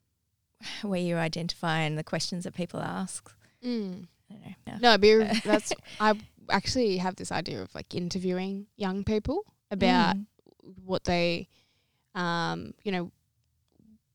[0.82, 3.30] where you identify and the questions that people ask.
[3.64, 4.06] Mm.
[4.30, 4.54] I don't know.
[4.66, 4.78] Yeah.
[4.80, 6.14] No, but that's I
[6.50, 10.26] actually have this idea of like interviewing young people about Mm.
[10.84, 11.48] what they,
[12.14, 13.10] um, you know,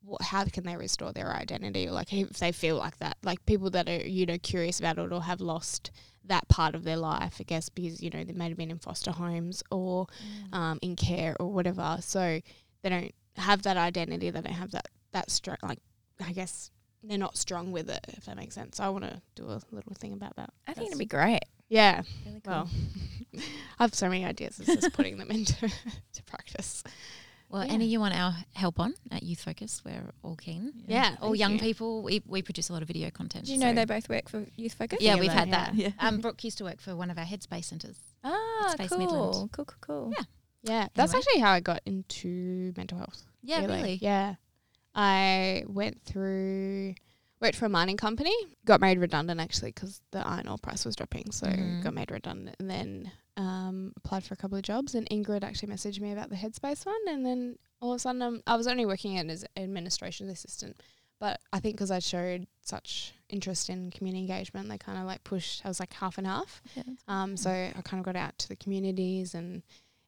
[0.02, 3.46] what, how can they restore their identity, or like if they feel like that, like
[3.46, 5.92] people that are you know curious about it or have lost
[6.26, 8.80] that part of their life, I guess, because you know they may have been in
[8.80, 10.08] foster homes or
[10.54, 12.40] um, in care or whatever, so
[12.82, 15.80] they don't have that identity, they don't have that that strong, like
[16.26, 16.72] I guess
[17.04, 18.78] they're not strong with it, if that makes sense.
[18.78, 20.50] So I want to do a little thing about that.
[20.68, 21.44] I think it'd be great.
[21.70, 22.02] Yeah.
[22.26, 22.54] Really cool.
[22.54, 22.70] Well,
[23.80, 24.60] I have so many ideas.
[24.60, 25.54] It's just putting them into
[26.14, 26.84] to practice.
[27.50, 27.74] Well, Yeah.
[27.74, 30.72] any you want our help on at Youth Focus, we're all keen.
[30.88, 31.60] Yeah, all young you.
[31.60, 32.04] people.
[32.04, 33.46] We, we produce a lot of video content.
[33.46, 35.00] Did you know so- they both work for Youth Focus?
[35.02, 35.66] Yeah, Yeah, we've had yeah.
[35.66, 35.76] that.
[35.76, 35.90] Yeah.
[36.00, 37.98] Um, Brooke used to work for one of our Headspace centres.
[38.24, 38.98] Ah, Space cool.
[39.00, 39.34] Midland.
[39.52, 40.14] cool, cool, cool.
[40.16, 40.24] Yeah.
[40.62, 43.24] Yeah, that's actually how I got into mental health.
[43.42, 43.98] Yeah, really.
[44.02, 44.36] Yeah,
[44.94, 46.96] I went through
[47.42, 48.34] worked for a mining company.
[48.66, 51.84] Got made redundant actually because the iron ore price was dropping, so Mhm.
[51.84, 54.94] got made redundant, and then um, applied for a couple of jobs.
[54.96, 58.22] And Ingrid actually messaged me about the Headspace one, and then all of a sudden
[58.22, 60.76] um, I was only working in as an administration assistant.
[61.20, 65.24] But I think because I showed such interest in community engagement, they kind of like
[65.24, 65.66] pushed.
[65.66, 66.62] I was like half and half.
[66.76, 66.84] Yeah.
[67.08, 69.64] Um, so I kind of got out to the communities and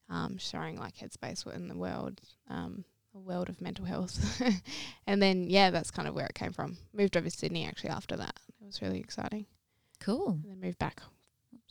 [0.10, 2.84] um, showing like Headspace in the world, um,
[3.16, 4.42] a world of mental health.
[5.08, 6.78] and then, yeah, that's kind of where it came from.
[6.94, 8.40] Moved over to Sydney actually after that.
[8.62, 9.46] It was really exciting.
[10.00, 10.40] Cool.
[10.44, 11.02] And then moved back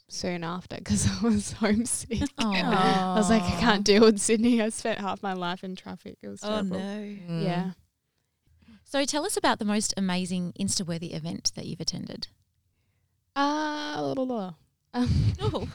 [0.08, 2.22] soon after because I was homesick.
[2.38, 4.60] Oh, I was like, I can't deal with Sydney.
[4.60, 6.18] I spent half my life in traffic.
[6.22, 6.76] It was terrible.
[6.76, 6.84] Oh no.
[7.28, 7.44] Mm.
[7.44, 7.70] Yeah.
[8.84, 12.26] So tell us about the most amazing Insta-worthy event that you've attended.
[13.36, 14.54] Uh, blah, blah, blah.
[14.92, 15.68] Um, Oh.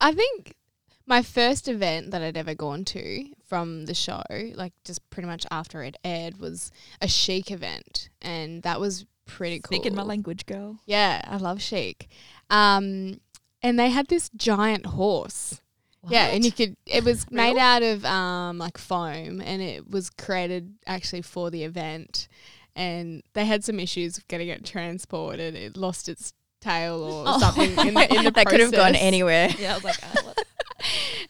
[0.00, 0.54] I think
[1.06, 4.22] my first event that I'd ever gone to from the show,
[4.54, 9.60] like just pretty much after it aired, was a Sheike event, and that was pretty
[9.60, 9.76] cool.
[9.76, 10.78] Speaking my language, girl.
[10.86, 12.08] Yeah, I love Sheike.
[12.50, 13.20] Um,
[13.62, 15.60] and they had this giant horse.
[16.08, 16.76] Yeah, and you could.
[16.86, 17.60] It was made Real?
[17.60, 22.28] out of um like foam, and it was created actually for the event.
[22.76, 25.54] And they had some issues with getting it transported.
[25.54, 27.38] It lost its tail or Oh.
[27.40, 29.48] something in the, in the that could have gone anywhere.
[29.58, 30.44] Yeah, I was like, oh, what?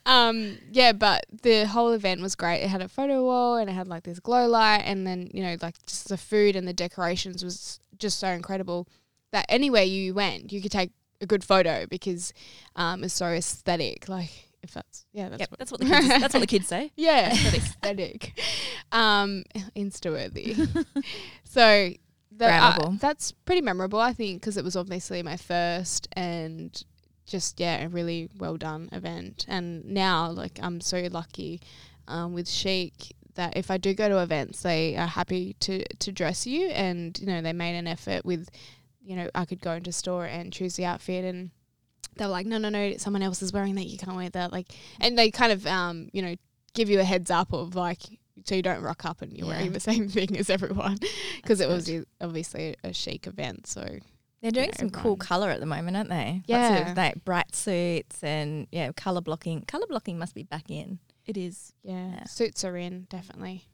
[0.07, 2.62] Um yeah but the whole event was great.
[2.62, 5.42] It had a photo wall and it had like this glow light and then you
[5.42, 8.87] know like just the food and the decorations was just so incredible
[9.33, 12.33] that anywhere you went you could take a good photo because
[12.77, 14.09] um it's so aesthetic.
[14.09, 14.31] Like
[14.62, 16.09] if that's yeah that's Yep, what that's what the kids.
[16.09, 16.90] that's what the kids say.
[16.97, 18.33] yeah aesthetic.
[18.92, 19.45] um
[19.77, 20.55] insta worthy
[21.45, 21.92] so
[22.37, 26.85] the, uh, that's pretty memorable i think because it was obviously my first and
[27.27, 31.61] just yeah a really well done event and now like i'm so lucky
[32.09, 36.12] um, with Sheike that if i do go to events they are happy to to
[36.12, 38.49] dress you and you know they made an effort with
[39.05, 41.51] you know i could go into store and choose the outfit and
[42.19, 43.85] they were like, no, no, no, someone else is wearing that.
[43.85, 44.51] You can't wear that.
[44.51, 44.69] Like,
[45.03, 46.35] and they kind of, um, you know,
[46.73, 48.01] give you a heads up of like,
[48.47, 49.53] so you don't rock up and you're Yeah.
[49.57, 50.97] wearing the same thing as everyone,
[51.43, 53.67] because it was obviously a Sheike event.
[53.67, 53.99] So
[54.52, 56.42] They're doing some cool color at the moment, aren't they?
[56.46, 56.90] Lots Yeah.
[56.90, 59.62] of like bright suits and yeah, color blocking.
[59.62, 60.98] Color blocking must be back in.
[61.26, 61.72] It is.
[61.82, 62.24] yeah, Yeah.
[62.24, 63.64] suits are in definitely.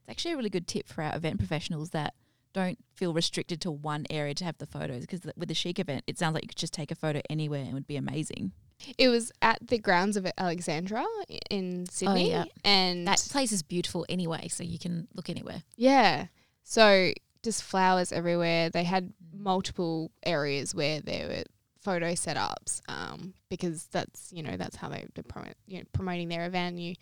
[0.00, 2.14] It's actually a really good tip for our event professionals that
[2.52, 6.02] don't feel restricted to one area to have the photos because with the Sheike event,
[6.08, 8.50] it sounds like you could just take a photo anywhere and it would be amazing.
[8.98, 11.04] It was at the grounds of Alexandria
[11.50, 12.44] in oh, Sydney, yeah.
[12.64, 15.62] and That place is beautiful anyway, so you can look anywhere.
[15.76, 16.26] Yeah.
[16.64, 18.70] So just flowers everywhere.
[18.70, 21.44] They had multiple areas where there were
[21.80, 26.28] photo setups um, because that's you know that's how they, they're promote, you know, promoting
[26.28, 26.78] their event.
[26.78, 26.94] You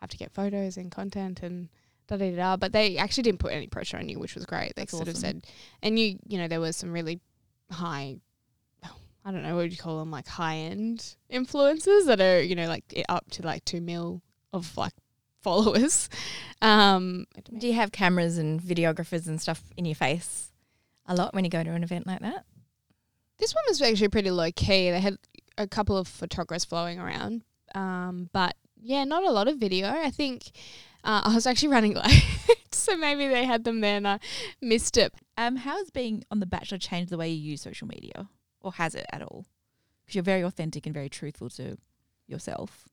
[0.00, 1.68] have to get photos and content and
[2.06, 2.36] da da da.
[2.36, 2.56] da.
[2.56, 4.74] But they actually didn't put any pressure on you, which was great.
[4.76, 5.46] They That's sort of said,
[5.82, 7.20] and you you know there was some really
[7.70, 8.18] high.
[9.24, 12.54] I don't know what would you call them, like high end influencers that are you
[12.54, 14.92] know like up to like two mil of like
[15.42, 16.08] followers.
[16.62, 17.26] Um,
[17.58, 20.52] Do you have cameras and videographers and stuff in your face
[21.06, 22.44] a lot when you go to an event like that?
[23.38, 24.90] This one was actually pretty low key.
[24.90, 25.18] They had
[25.58, 27.42] a couple of photographers flowing around,
[27.74, 29.88] um, but yeah, not a lot of video.
[29.88, 30.50] I think
[31.04, 32.24] uh, I was actually running late,
[32.72, 34.20] so maybe they had them there and I
[34.60, 35.12] missed it.
[35.36, 38.28] Um, how has being on The Bachelor changed the way you use social media,
[38.60, 39.44] or has it at all?
[40.04, 41.76] Because you're very authentic and very truthful to
[42.26, 42.88] yourself.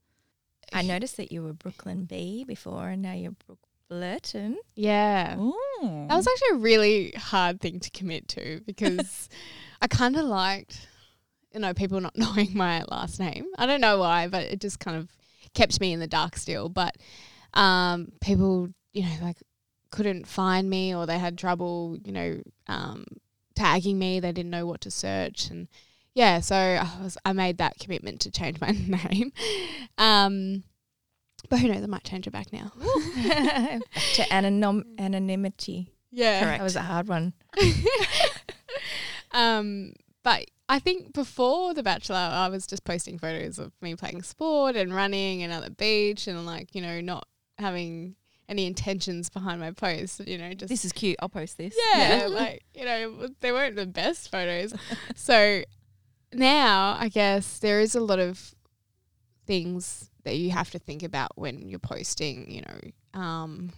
[0.71, 4.56] I noticed that you were Brooklyn B before and now you're Brooke Blurton.
[4.76, 5.54] Yeah, Ooh.
[5.82, 9.30] that was actually a really hard thing to commit to because
[9.82, 10.88] I kind of liked,
[11.54, 13.46] you know, people not knowing my last name.
[13.58, 15.10] I don't know why, but it just kind of
[15.54, 16.69] kept me in the dark still.
[16.69, 16.96] But
[17.54, 19.38] um, people, you know, like
[19.91, 23.06] couldn't find me or they had trouble, you know, um,
[23.56, 24.19] tagging me.
[24.19, 25.67] They didn't know what to search and
[26.15, 29.32] yeah, so I was I made that commitment to change my name.
[29.98, 30.63] Um,
[31.49, 31.84] but who knows?
[31.84, 32.71] I might change it back now.
[34.15, 35.89] To anonym- anonymity.
[36.12, 37.34] Yeah, That was a hard one.
[39.32, 44.21] um, but I think before The Bachelor, I was just posting photos of me playing
[44.23, 47.27] sport and running and at the beach and like you know not
[47.58, 48.15] having
[48.47, 50.21] any intentions behind my posts.
[50.25, 51.17] You know, just This is cute.
[51.21, 51.75] I'll post this.
[51.95, 54.73] yeah, like you know they weren't the best photos.
[55.15, 55.63] so
[56.34, 58.56] now I guess there is a lot of
[59.45, 62.49] things that you have to think about when you're posting.
[62.49, 63.71] You know, um,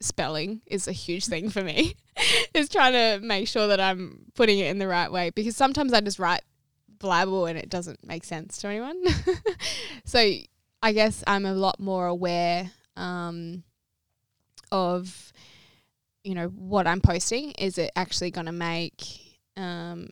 [0.00, 1.94] spelling is a huge thing for me.
[2.54, 5.92] is trying to make sure that I'm putting it in the right way because sometimes
[5.92, 6.42] I just write
[6.98, 9.02] blabble and it doesn't make sense to anyone.
[10.04, 10.32] so
[10.82, 13.64] I guess I'm a lot more aware um,
[14.72, 15.32] of
[16.24, 17.52] you know what I'm posting.
[17.52, 20.08] Is it actually going to make um,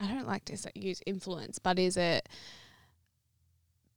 [0.00, 2.28] I- don't like to use influence, but is it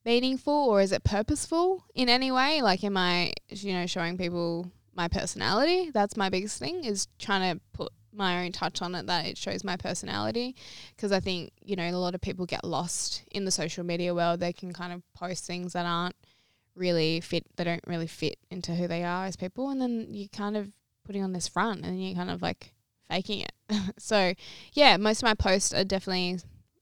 [0.05, 2.61] meaningful or is it purposeful in any way?
[2.61, 5.91] Like, am I you know showing people my personality?
[5.91, 9.37] That's my biggest thing is trying to put my own touch on it that it
[9.37, 10.55] shows my personality
[10.95, 14.13] because I think you know a lot of people get lost in the social media
[14.13, 14.39] world.
[14.39, 16.15] They can kind of post things that aren't
[16.75, 17.45] really fit.
[17.55, 20.71] They don't really fit into who they are as people, and then you're kind of
[21.05, 22.73] putting on this front, and you're kind of like
[23.09, 23.53] faking it.
[23.97, 24.33] so
[24.73, 26.39] yeah, most of my posts are definitely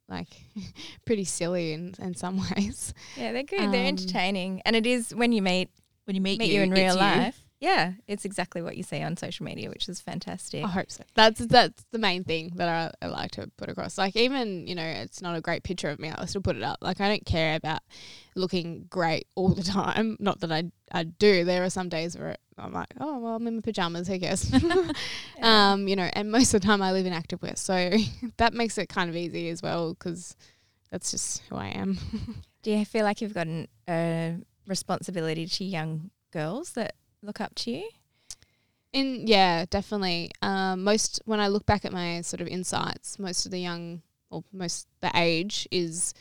[0.09, 0.27] like
[1.05, 2.93] pretty silly in in some ways.
[3.15, 3.59] Yeah, they're good.
[3.59, 4.61] they're Um, entertaining.
[4.65, 5.69] And it is when you meet
[6.05, 6.99] When you meet, meet you in real you.
[6.99, 7.41] life.
[7.59, 10.63] Yeah, it's exactly what you see on social media, which is fantastic.
[10.63, 11.03] I hope so.
[11.15, 12.69] That's that's the main thing that
[13.01, 13.97] I, I like to put across.
[13.97, 16.61] Like even you know it's not a great picture of me, I'll still put it
[16.61, 16.77] up.
[16.81, 17.79] Like I don't care about
[18.35, 20.17] looking great all the time.
[20.19, 21.45] Not that I I do.
[21.45, 24.07] There are some days where I'm like, oh well, I'm in my pajamas.
[24.07, 24.53] Who cares?
[25.41, 27.97] um, you know, and most of the time I live in activewear, so
[28.37, 30.35] that makes it kind of easy as well because
[30.91, 31.97] that's just who I am.
[32.61, 33.47] Do you feel like you've got
[33.89, 34.35] a
[34.67, 37.89] responsibility to young girls that look up to you?
[38.93, 40.31] In yeah, definitely.
[40.41, 44.01] Um, most when I look back at my sort of insights, most of the young
[44.29, 46.13] or most the age is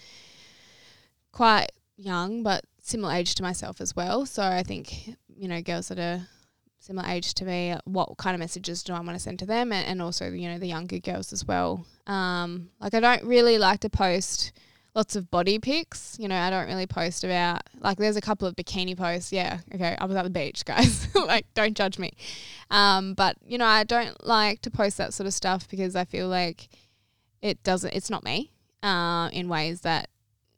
[1.33, 4.27] quite young, but similar age to myself as well.
[4.27, 6.27] So I think you know girls that are
[6.79, 9.73] similar age to me, what kind of messages do I want to send to them,
[9.73, 11.87] and, and also you know the younger girls as well.
[12.07, 14.53] Um, like I don't really like to post
[14.97, 16.17] lots of body pics.
[16.19, 19.31] You know, I don't really post about like there's a couple of bikini posts.
[19.31, 21.07] Yeah, okay, I was at the beach, guys.
[21.15, 22.13] like, don't judge me.
[22.71, 26.05] Um, but you know, I don't like to post that sort of stuff because I
[26.05, 26.69] feel like
[27.43, 27.95] it doesn't.
[27.95, 28.51] It's not me.
[28.83, 30.09] Uh, in ways that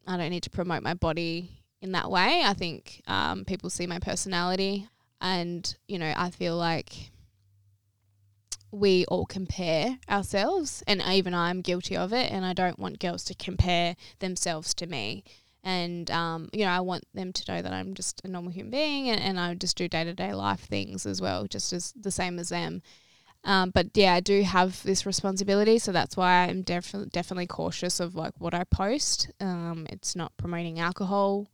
[0.07, 2.43] I don't need to promote my body in that way.
[2.45, 4.89] I think um, people see my personality,
[5.21, 7.11] and you know, I feel like
[8.71, 12.31] we all compare ourselves, and even I'm guilty of it.
[12.31, 15.25] And I don't want girls to compare themselves to me.
[15.65, 18.71] And um, you know, I want them to know that I'm just a normal human
[18.71, 21.93] being, and, and I just do day to day life things as well, just as
[22.01, 22.83] the same as them.
[23.45, 28.01] Um, but yeah, I do have this responsibility, so that's why I'm definitely definitely cautious
[28.01, 29.31] of like what I post.
[29.41, 31.47] Um, it's not promoting alcohol.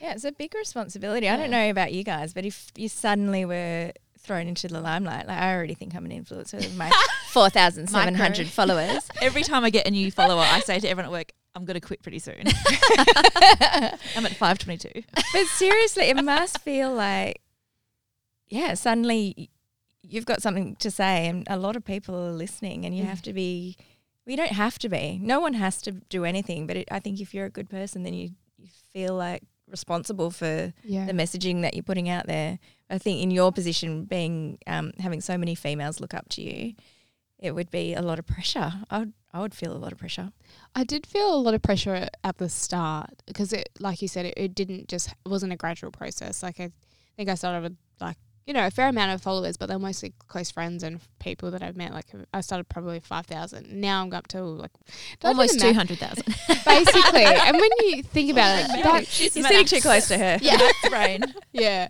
[0.00, 1.28] Yeah, it's a big responsibility.
[1.28, 3.92] I don't know about you guys, but if you suddenly were
[4.22, 6.90] thrown into the limelight, like I already think I'm an influencer with my
[7.30, 9.08] 4,700 followers.
[9.20, 11.74] Every time I get a new follower, I say to everyone at work, I'm going
[11.74, 12.42] to quit pretty soon.
[12.46, 15.02] I'm at 522.
[15.14, 17.40] but seriously, it must feel like,
[18.48, 19.50] yeah, suddenly
[20.02, 23.08] you've got something to say, and a lot of people are listening, and you mm.
[23.08, 23.76] have to be.
[24.24, 25.18] We don't have to be.
[25.20, 26.68] No one has to do anything.
[26.68, 30.30] But it, I think if you're a good person, then you you feel like responsible
[30.30, 31.06] for Yeah.
[31.06, 32.58] the messaging that you're putting out there.
[32.92, 36.74] I think in your position, being um, having so many females look up to you,
[37.38, 38.72] it would be a lot of pressure.
[38.90, 40.30] I would I would feel a lot of pressure.
[40.74, 44.26] I did feel a lot of pressure at- the start because it, like you said,
[44.26, 46.42] it, it didn't just it wasn't a gradual process.
[46.42, 46.70] Like I
[47.16, 50.12] think I started with like you know a fair amount of followers, but they're mostly
[50.28, 51.92] close friends and people that I've met.
[51.92, 53.72] Like I started probably five thousand.
[53.72, 54.72] Now I'm up to like
[55.20, 56.24] did I do Almost 200,000.
[56.64, 57.24] basically.
[57.24, 60.38] and when you think about it, that, You're sitting too close to her.
[60.42, 61.22] yeah, brain.
[61.52, 61.88] yeah,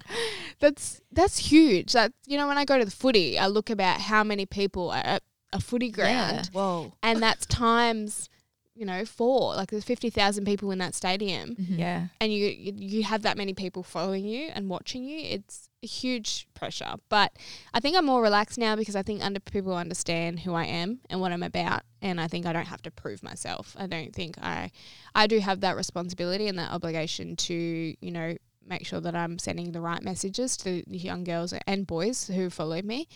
[0.61, 1.92] that's that's huge.
[1.92, 4.90] That you know when I go to the footy, I look about how many people
[4.90, 5.22] are at
[5.53, 6.92] a footy ground, Whoa.
[7.03, 8.28] and that's times
[8.74, 9.55] you know four.
[9.55, 11.55] Like there's fifty thousand people in that stadium.
[11.57, 11.78] Mm-hmm.
[11.78, 12.07] Yeah.
[12.20, 15.72] and you, you you have that many people following you and watching you, it's a
[15.87, 16.95] huge pressure.
[17.09, 17.33] But
[17.74, 21.01] I think I'm more relaxed now because I think under people understand who I am
[21.11, 23.76] and what I'm about, and I think I don't have to prove myself.
[23.78, 24.70] I don't think I
[25.14, 27.55] I do have that responsibility and that obligation to
[28.01, 31.87] you know make sure that I'm sending the right messages to the young girls and
[31.87, 33.09] boys who follow me.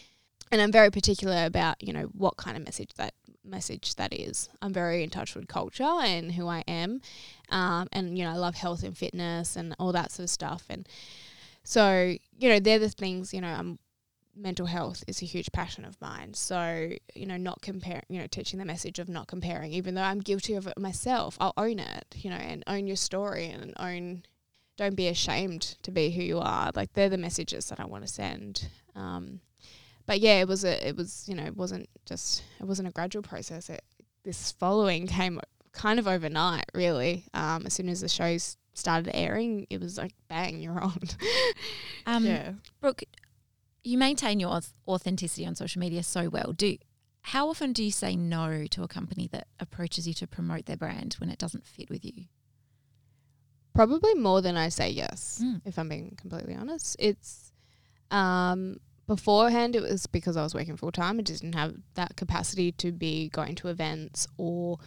[0.52, 3.14] And I'm very particular about, you know, what kind of message that
[3.44, 4.48] message that is.
[4.60, 7.00] I'm very in touch with culture and who I am
[7.50, 10.64] um, and you know I love health and fitness and all that sort of stuff
[10.68, 10.88] and
[11.66, 13.78] so you know they're the things you know I'm
[14.36, 16.32] mental health is a huge passion of mine.
[16.34, 20.02] So you know not comparing you know teaching the message of not comparing even though
[20.02, 23.74] I'm guilty of it myself I'll own it you know and own your story and
[23.80, 24.22] own
[24.76, 26.70] don't be ashamed to be who you are.
[26.74, 28.68] Like they're the messages that I want to send.
[28.94, 29.40] Um,
[30.06, 32.92] but yeah it was a it was you know it wasn't just it wasn't a
[32.92, 33.70] gradual process.
[33.70, 33.82] It
[34.22, 35.40] this following came
[35.72, 37.24] kind of overnight, really.
[37.34, 41.00] Um, as soon as the shows started airing, it was like, bang, you're on.
[42.06, 43.02] Um, Brooke,
[43.82, 46.52] you maintain your authenticity on social media so well.
[46.52, 46.76] Do
[47.22, 50.76] how often do you say no to a company that approaches you to promote their
[50.76, 52.26] brand when it doesn't fit with you?
[53.74, 55.60] Probably more than I say yes, Mm.
[55.64, 56.96] if I'm being completely honest.
[56.98, 57.52] It's
[58.10, 61.18] um, beforehand, it was because I was working full time.
[61.18, 64.78] I didn't have that capacity to be going to events or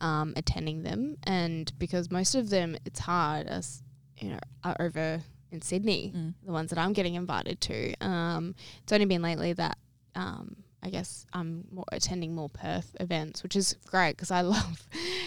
[0.00, 3.82] um, attending them, and because most of them, it's hard as
[4.20, 5.20] you know, are over
[5.50, 6.12] in Sydney.
[6.14, 6.34] Mm.
[6.44, 7.94] the ones that I'm getting invited to.
[8.00, 9.78] Um, it's only been lately that
[10.14, 14.86] um, I guess I'm more attending more Perth events, which is great because I love,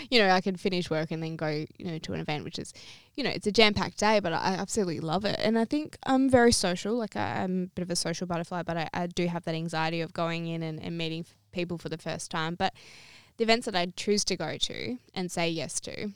[0.09, 2.59] you know, I can finish work and then go, you know, to an event, which
[2.59, 2.73] is,
[3.15, 5.39] you know, it's a jam packed day, but I absolutely love it.
[5.39, 6.95] And I think I'm very social.
[6.95, 9.55] Like I, I'm a bit of a social butterfly, but I, I do have that
[9.55, 12.55] anxiety of going in and, and meeting people for the first time.
[12.55, 12.73] But
[13.41, 16.11] the events that I choose to go to and say yes to,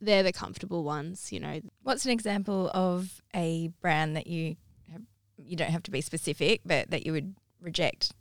[0.00, 4.56] they're the comfortable ones, you know, What's an example of a brand that you
[4.90, 5.02] have,
[5.38, 8.12] you don't have to be specific, but that you would reject?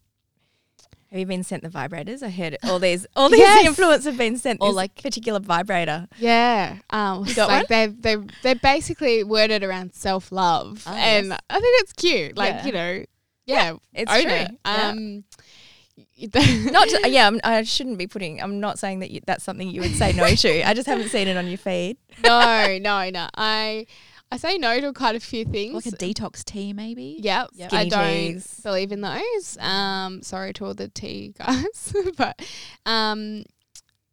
[1.09, 2.21] Have you been sent the vibrators?
[2.21, 3.67] I heard all these all these Yes.
[3.67, 6.07] influencers have been sent Or this like- particular vibrator.
[6.19, 11.29] Yeah, um, You got like they they they basically worded around self love, Ah, and
[11.29, 11.39] yes.
[11.49, 12.37] I think it's cute.
[12.37, 12.65] Like Yeah.
[12.67, 13.05] you know,
[13.47, 14.31] yeah, It's own true.
[14.31, 14.51] it.
[14.63, 14.93] Yeah.
[16.71, 18.41] Not to, yeah, I'm, I shouldn't be putting.
[18.41, 20.67] I'm not saying that you, that's something you would say no to.
[20.67, 21.97] I just haven't seen it on your feed.
[22.23, 23.27] no, no, no.
[23.35, 23.85] I
[24.31, 25.73] I say no to quite a few things.
[25.73, 27.17] Like a detox tea, maybe?
[27.19, 27.73] yeah Yep.
[27.73, 28.59] I don't teas.
[28.61, 29.57] believe in those.
[29.59, 32.39] Um, sorry to all the tea guys, but
[32.85, 33.43] um,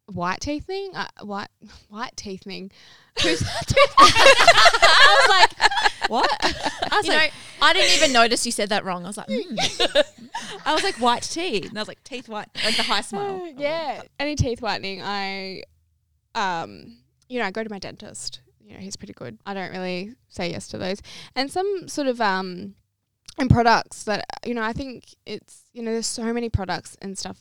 [0.07, 1.51] white teething, uh, white
[1.89, 2.71] white teething.
[3.23, 3.43] Who's
[3.99, 6.31] I was like, what?
[6.43, 9.05] I was You like, know, I didn't even notice you said that wrong.
[9.05, 9.57] I was like, hmm.
[10.67, 13.51] I was like white tea, and I was like teeth white, like the high smile.
[13.57, 15.63] yeah, any teeth whitening, I,
[16.35, 16.99] um,
[17.29, 18.41] you know, I go to my dentist.
[18.61, 19.39] You know, he's pretty good.
[19.47, 21.01] I don't really say yes to those,
[21.35, 22.75] and some sort of um,
[23.39, 27.17] and products that you know, I think it's you know, there's so many products and
[27.17, 27.39] stuff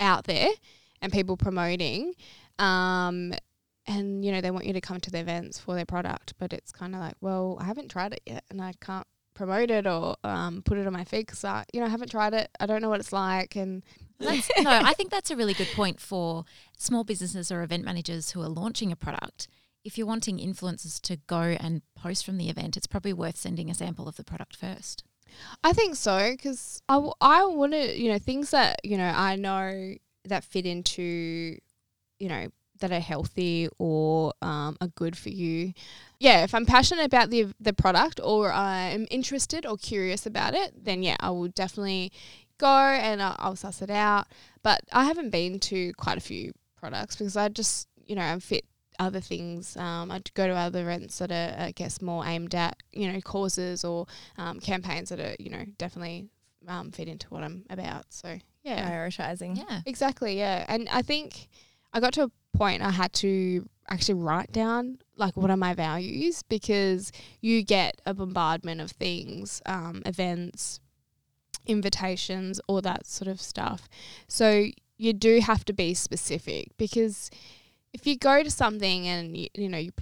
[0.00, 0.48] out there,
[1.00, 2.14] and people promoting,
[2.58, 3.32] um.
[3.86, 6.52] And you know they want you to come to the events for their product, but
[6.52, 9.86] it's kind of like, well, I haven't tried it yet, and I can't promote it
[9.86, 12.50] or um, put it on my feed because I, you know, I haven't tried it.
[12.60, 13.82] I don't know what it's like, and
[14.22, 16.44] That's, no, I think that's a really good point for
[16.78, 19.48] small businesses or event managers who are launching a product.
[19.84, 23.68] If you're wanting influencers to go and post from the event, it's probably worth sending
[23.68, 25.02] a sample of the product first.
[25.64, 29.12] I think so because I, w- I want to, you know, things that, you know,
[29.14, 29.94] I know
[30.26, 31.56] that fit into,
[32.20, 32.48] you know,
[32.82, 35.72] that are healthy or um, are good for you.
[36.20, 40.84] Yeah, if I'm passionate about the the product or I'm interested or curious about it,
[40.84, 42.12] then yeah, I will definitely
[42.58, 44.26] go and I'll, I'll suss it out.
[44.62, 48.40] But I haven't been to quite a few products because I just, you know, I'm
[48.40, 48.64] fit
[48.98, 49.76] other things.
[49.76, 53.20] Um, I go to other events that are, I guess, more aimed at you know
[53.20, 54.06] causes or
[54.38, 56.28] um, campaigns that are you know definitely
[56.68, 58.06] um, fit into what I'm about.
[58.10, 59.56] So yeah, Prioritizing.
[59.56, 59.80] Yeah.
[59.86, 60.38] exactly.
[60.38, 61.48] Yeah, and I think
[61.92, 65.74] I got to a point I had to actually write down like what are my
[65.74, 70.80] values because you get a bombardment of things, um, events,
[71.66, 73.88] invitations, all that sort of stuff.
[74.28, 77.30] So you do have to be specific because
[77.92, 79.92] if you go to something and you, you know you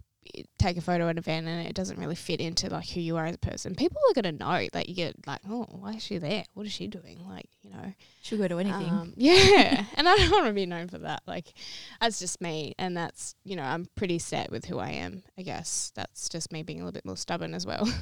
[0.58, 3.16] take a photo at an event and it doesn't really fit into like who you
[3.16, 6.02] are as a person, people are gonna know that you get like, oh, why is
[6.02, 6.44] she there?
[6.54, 7.18] What is she doing?
[7.28, 8.88] Like, you know, She'll go to anything.
[8.88, 11.22] um, yeah, and I don't want to be known for that.
[11.26, 11.52] Like,
[12.00, 15.22] that's just me, and that's you know I'm pretty set with who I am.
[15.38, 17.88] I guess that's just me being a little bit more stubborn as well.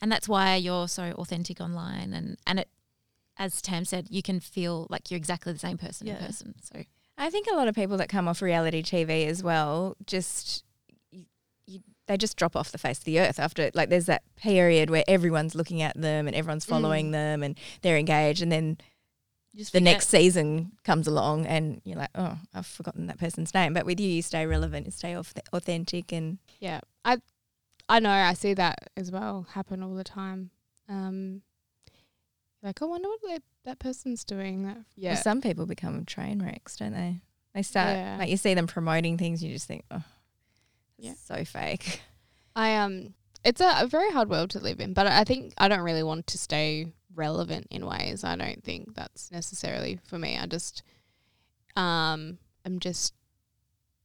[0.00, 2.68] And that's why you're so authentic online and, and it
[3.36, 6.54] as Tam said, you can feel like you're exactly the same person in person.
[6.62, 6.82] So
[7.16, 10.60] I think a lot of people that come off reality TV as well just you,
[10.60, 10.67] you,
[12.08, 15.04] they just drop off the face of the earth after like there's that period where
[15.06, 17.12] everyone's looking at them and everyone's following Mm.
[17.12, 18.78] them and they're engaged and then
[19.54, 19.92] just the forget.
[19.94, 24.00] next season comes along and you're like oh I've forgotten that person's name but with
[24.00, 25.16] you you stay relevant you stay
[25.52, 27.18] authentic and yeah, I
[27.88, 30.50] I know I see that as well happen all the time.
[30.88, 31.42] Um,
[32.62, 34.64] like I wonder what they, that person's doing.
[34.64, 37.20] That yeah, some people become train wrecks don't they
[37.54, 38.16] they start Yeah.
[38.18, 40.02] like you see them promoting things you just think oh
[40.98, 41.14] Yeah.
[41.24, 42.02] so fake
[42.56, 45.68] I um, it's a, a very hard world to live in, but I think I
[45.68, 48.24] don't really want to stay relevant in ways.
[48.24, 50.36] I don't think that's necessarily for me.
[50.36, 50.82] I just
[51.76, 53.14] um, I'm just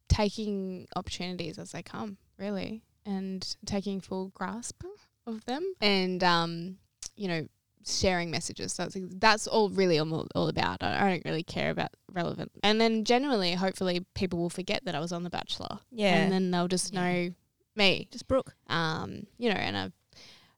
[0.08, 4.84] taking opportunities as they come, really, and taking full grasp
[5.26, 6.78] of them, and um,
[7.16, 7.48] you know,
[7.86, 8.75] sharing messages.
[8.75, 10.81] That's that's all really I'm all, all about.
[10.84, 14.95] I, I don't really care about relevant, and then generally, hopefully, people will forget that
[14.95, 17.01] I was on The Bachelor, yeah and then they'll just Yeah.
[17.01, 17.34] know
[17.75, 18.53] me Just Brooke.
[18.67, 19.91] um, you know, and i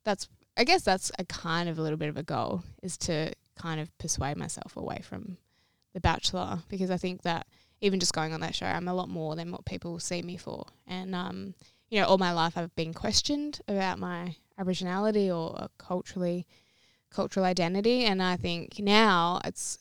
[0.03, 3.33] that's I guess that's a kind of a little bit of a goal is to
[3.57, 5.37] kind of persuade myself away from
[5.93, 7.47] The Bachelor because I think that
[7.81, 10.37] even just going on that show, I'm a lot more than what people see me
[10.37, 11.55] for, and um,
[11.89, 16.45] you know, all my life I've been questioned about my Aboriginality or culturally
[17.09, 19.77] cultural identity, and I think now it's.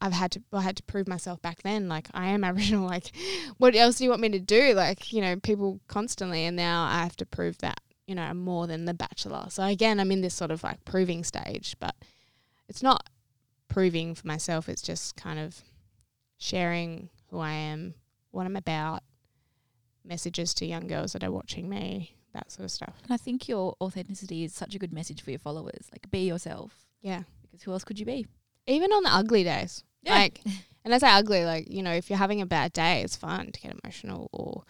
[0.00, 1.88] I've had to I had to prove myself back then.
[1.88, 2.86] Like I am Aboriginal.
[2.86, 3.10] Like,
[3.58, 4.74] what else do you want me to do?
[4.74, 8.38] Like, you know, people constantly, and now I have to prove that you know I'm
[8.38, 9.46] more than the Bachelor.
[9.48, 11.94] So again, I'm in this sort of like proving stage, but
[12.68, 13.08] it's not
[13.68, 14.68] proving for myself.
[14.68, 15.62] It's just kind of
[16.38, 17.94] sharing who I am,
[18.30, 19.02] what I'm about,
[20.04, 22.94] messages to young girls that are watching me, that sort of stuff.
[23.02, 25.88] And I think your authenticity is such a good message for your followers.
[25.92, 26.86] Like, be yourself.
[27.00, 27.22] Yeah.
[27.42, 28.26] Because who else could you be?
[28.66, 29.82] Even on the ugly days.
[30.02, 30.14] Yeah.
[30.14, 30.40] Like,
[30.84, 33.50] and I say ugly, like, you know, if you're having a bad day, it's fun
[33.52, 34.62] to get emotional or,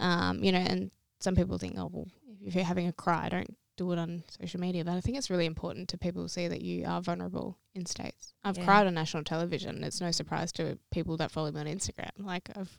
[0.00, 0.90] um, you know, and
[1.20, 2.08] some people think, oh, well,
[2.44, 4.84] if you're having a cry, don't do it on social media.
[4.84, 8.34] But I think it's really important to people see that you are vulnerable in states.
[8.44, 8.64] I've Yeah.
[8.64, 9.82] cried on national television.
[9.84, 12.10] It's no surprise to people that follow me on Instagram.
[12.18, 12.76] Like, I've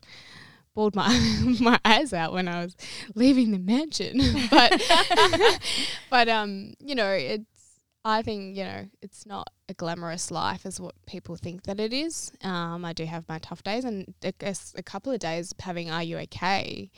[0.74, 1.08] bawled my,
[1.60, 2.76] my eyes out when I was
[3.14, 4.20] leaving the mansion.
[4.50, 4.82] but,
[6.10, 7.44] but, um, you know, it's,
[8.04, 11.92] I think, you know, it's not a glamorous life as what people think that it
[11.92, 12.32] is.
[12.42, 15.90] Um, I do have my tough days and I guess a couple of days having
[15.90, 16.90] Are You Okay?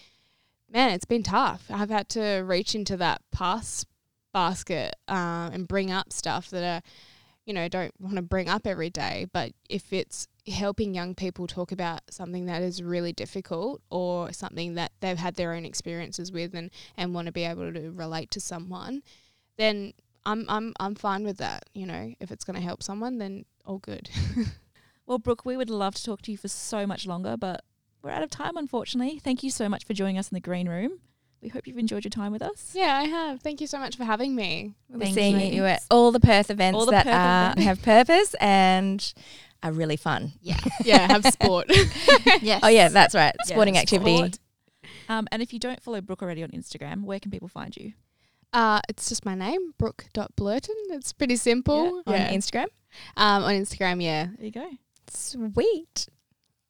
[0.71, 1.67] Man, it's been tough.
[1.71, 3.85] I've had to reach into that pass
[4.33, 6.83] basket um, and bring up stuff that are,
[7.45, 9.27] you know, don't want to bring up every day.
[9.31, 14.75] But if it's helping young people talk about something that is really difficult or something
[14.75, 18.31] that they've had their own experiences with and, and want to be able to relate
[18.33, 19.03] to someone,
[19.57, 19.93] then
[20.27, 21.65] I'm I'm I'm fine with that.
[21.75, 24.11] You know, if it's going to help someone, then all good.
[25.07, 27.63] Well, Brooke, we would love to talk to you for so much longer, but
[28.03, 29.19] we're out of time, unfortunately.
[29.23, 31.01] Thank you so much for joining us in the green room.
[31.43, 32.73] We hope you've enjoyed your time with us.
[32.75, 33.43] yeah, I have.
[33.43, 34.73] Thank you so much for having me.
[34.89, 35.57] We'll Thank be seeing you.
[35.57, 37.65] you at all the Perth events All the that Perth are, events.
[37.65, 39.13] have purpose and
[39.65, 40.33] are really fun.
[40.41, 40.59] yeah.
[40.85, 41.67] Yeah, have sport.
[42.43, 42.61] yes.
[42.63, 43.35] Oh yeah, that's right.
[43.49, 44.17] Yeah, Sporting activity.
[44.17, 44.39] sport.
[45.09, 47.95] Um, and if you don't follow Brooke already on Instagram, where can people find you?
[48.53, 50.69] Uh, it's just my name, Brooke.blurton.
[50.91, 52.03] It's pretty simple.
[52.07, 52.33] on Yeah.
[52.33, 52.67] Instagram.
[53.17, 54.29] um, on Instagram, yeah.
[54.37, 54.69] There you go.
[55.11, 56.07] Sweet.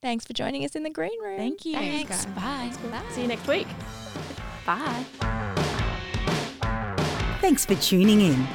[0.01, 1.37] Thanks for joining us in the green room.
[1.39, 1.75] Thank you.
[1.75, 2.27] Thanks.
[2.27, 2.71] Bye.
[3.11, 3.67] See you next week.
[4.67, 5.05] Bye.
[7.41, 8.47] Thanks for tuning in.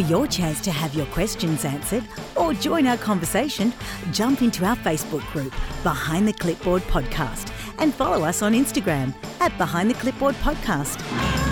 [0.00, 2.02] For your chance to have your questions answered
[2.34, 3.70] or join our conversation,
[4.12, 9.54] jump into our Facebook group, Behind the Clipboard Podcast, and follow us on Instagram at
[9.58, 11.49] Behind the Clipboard Podcast.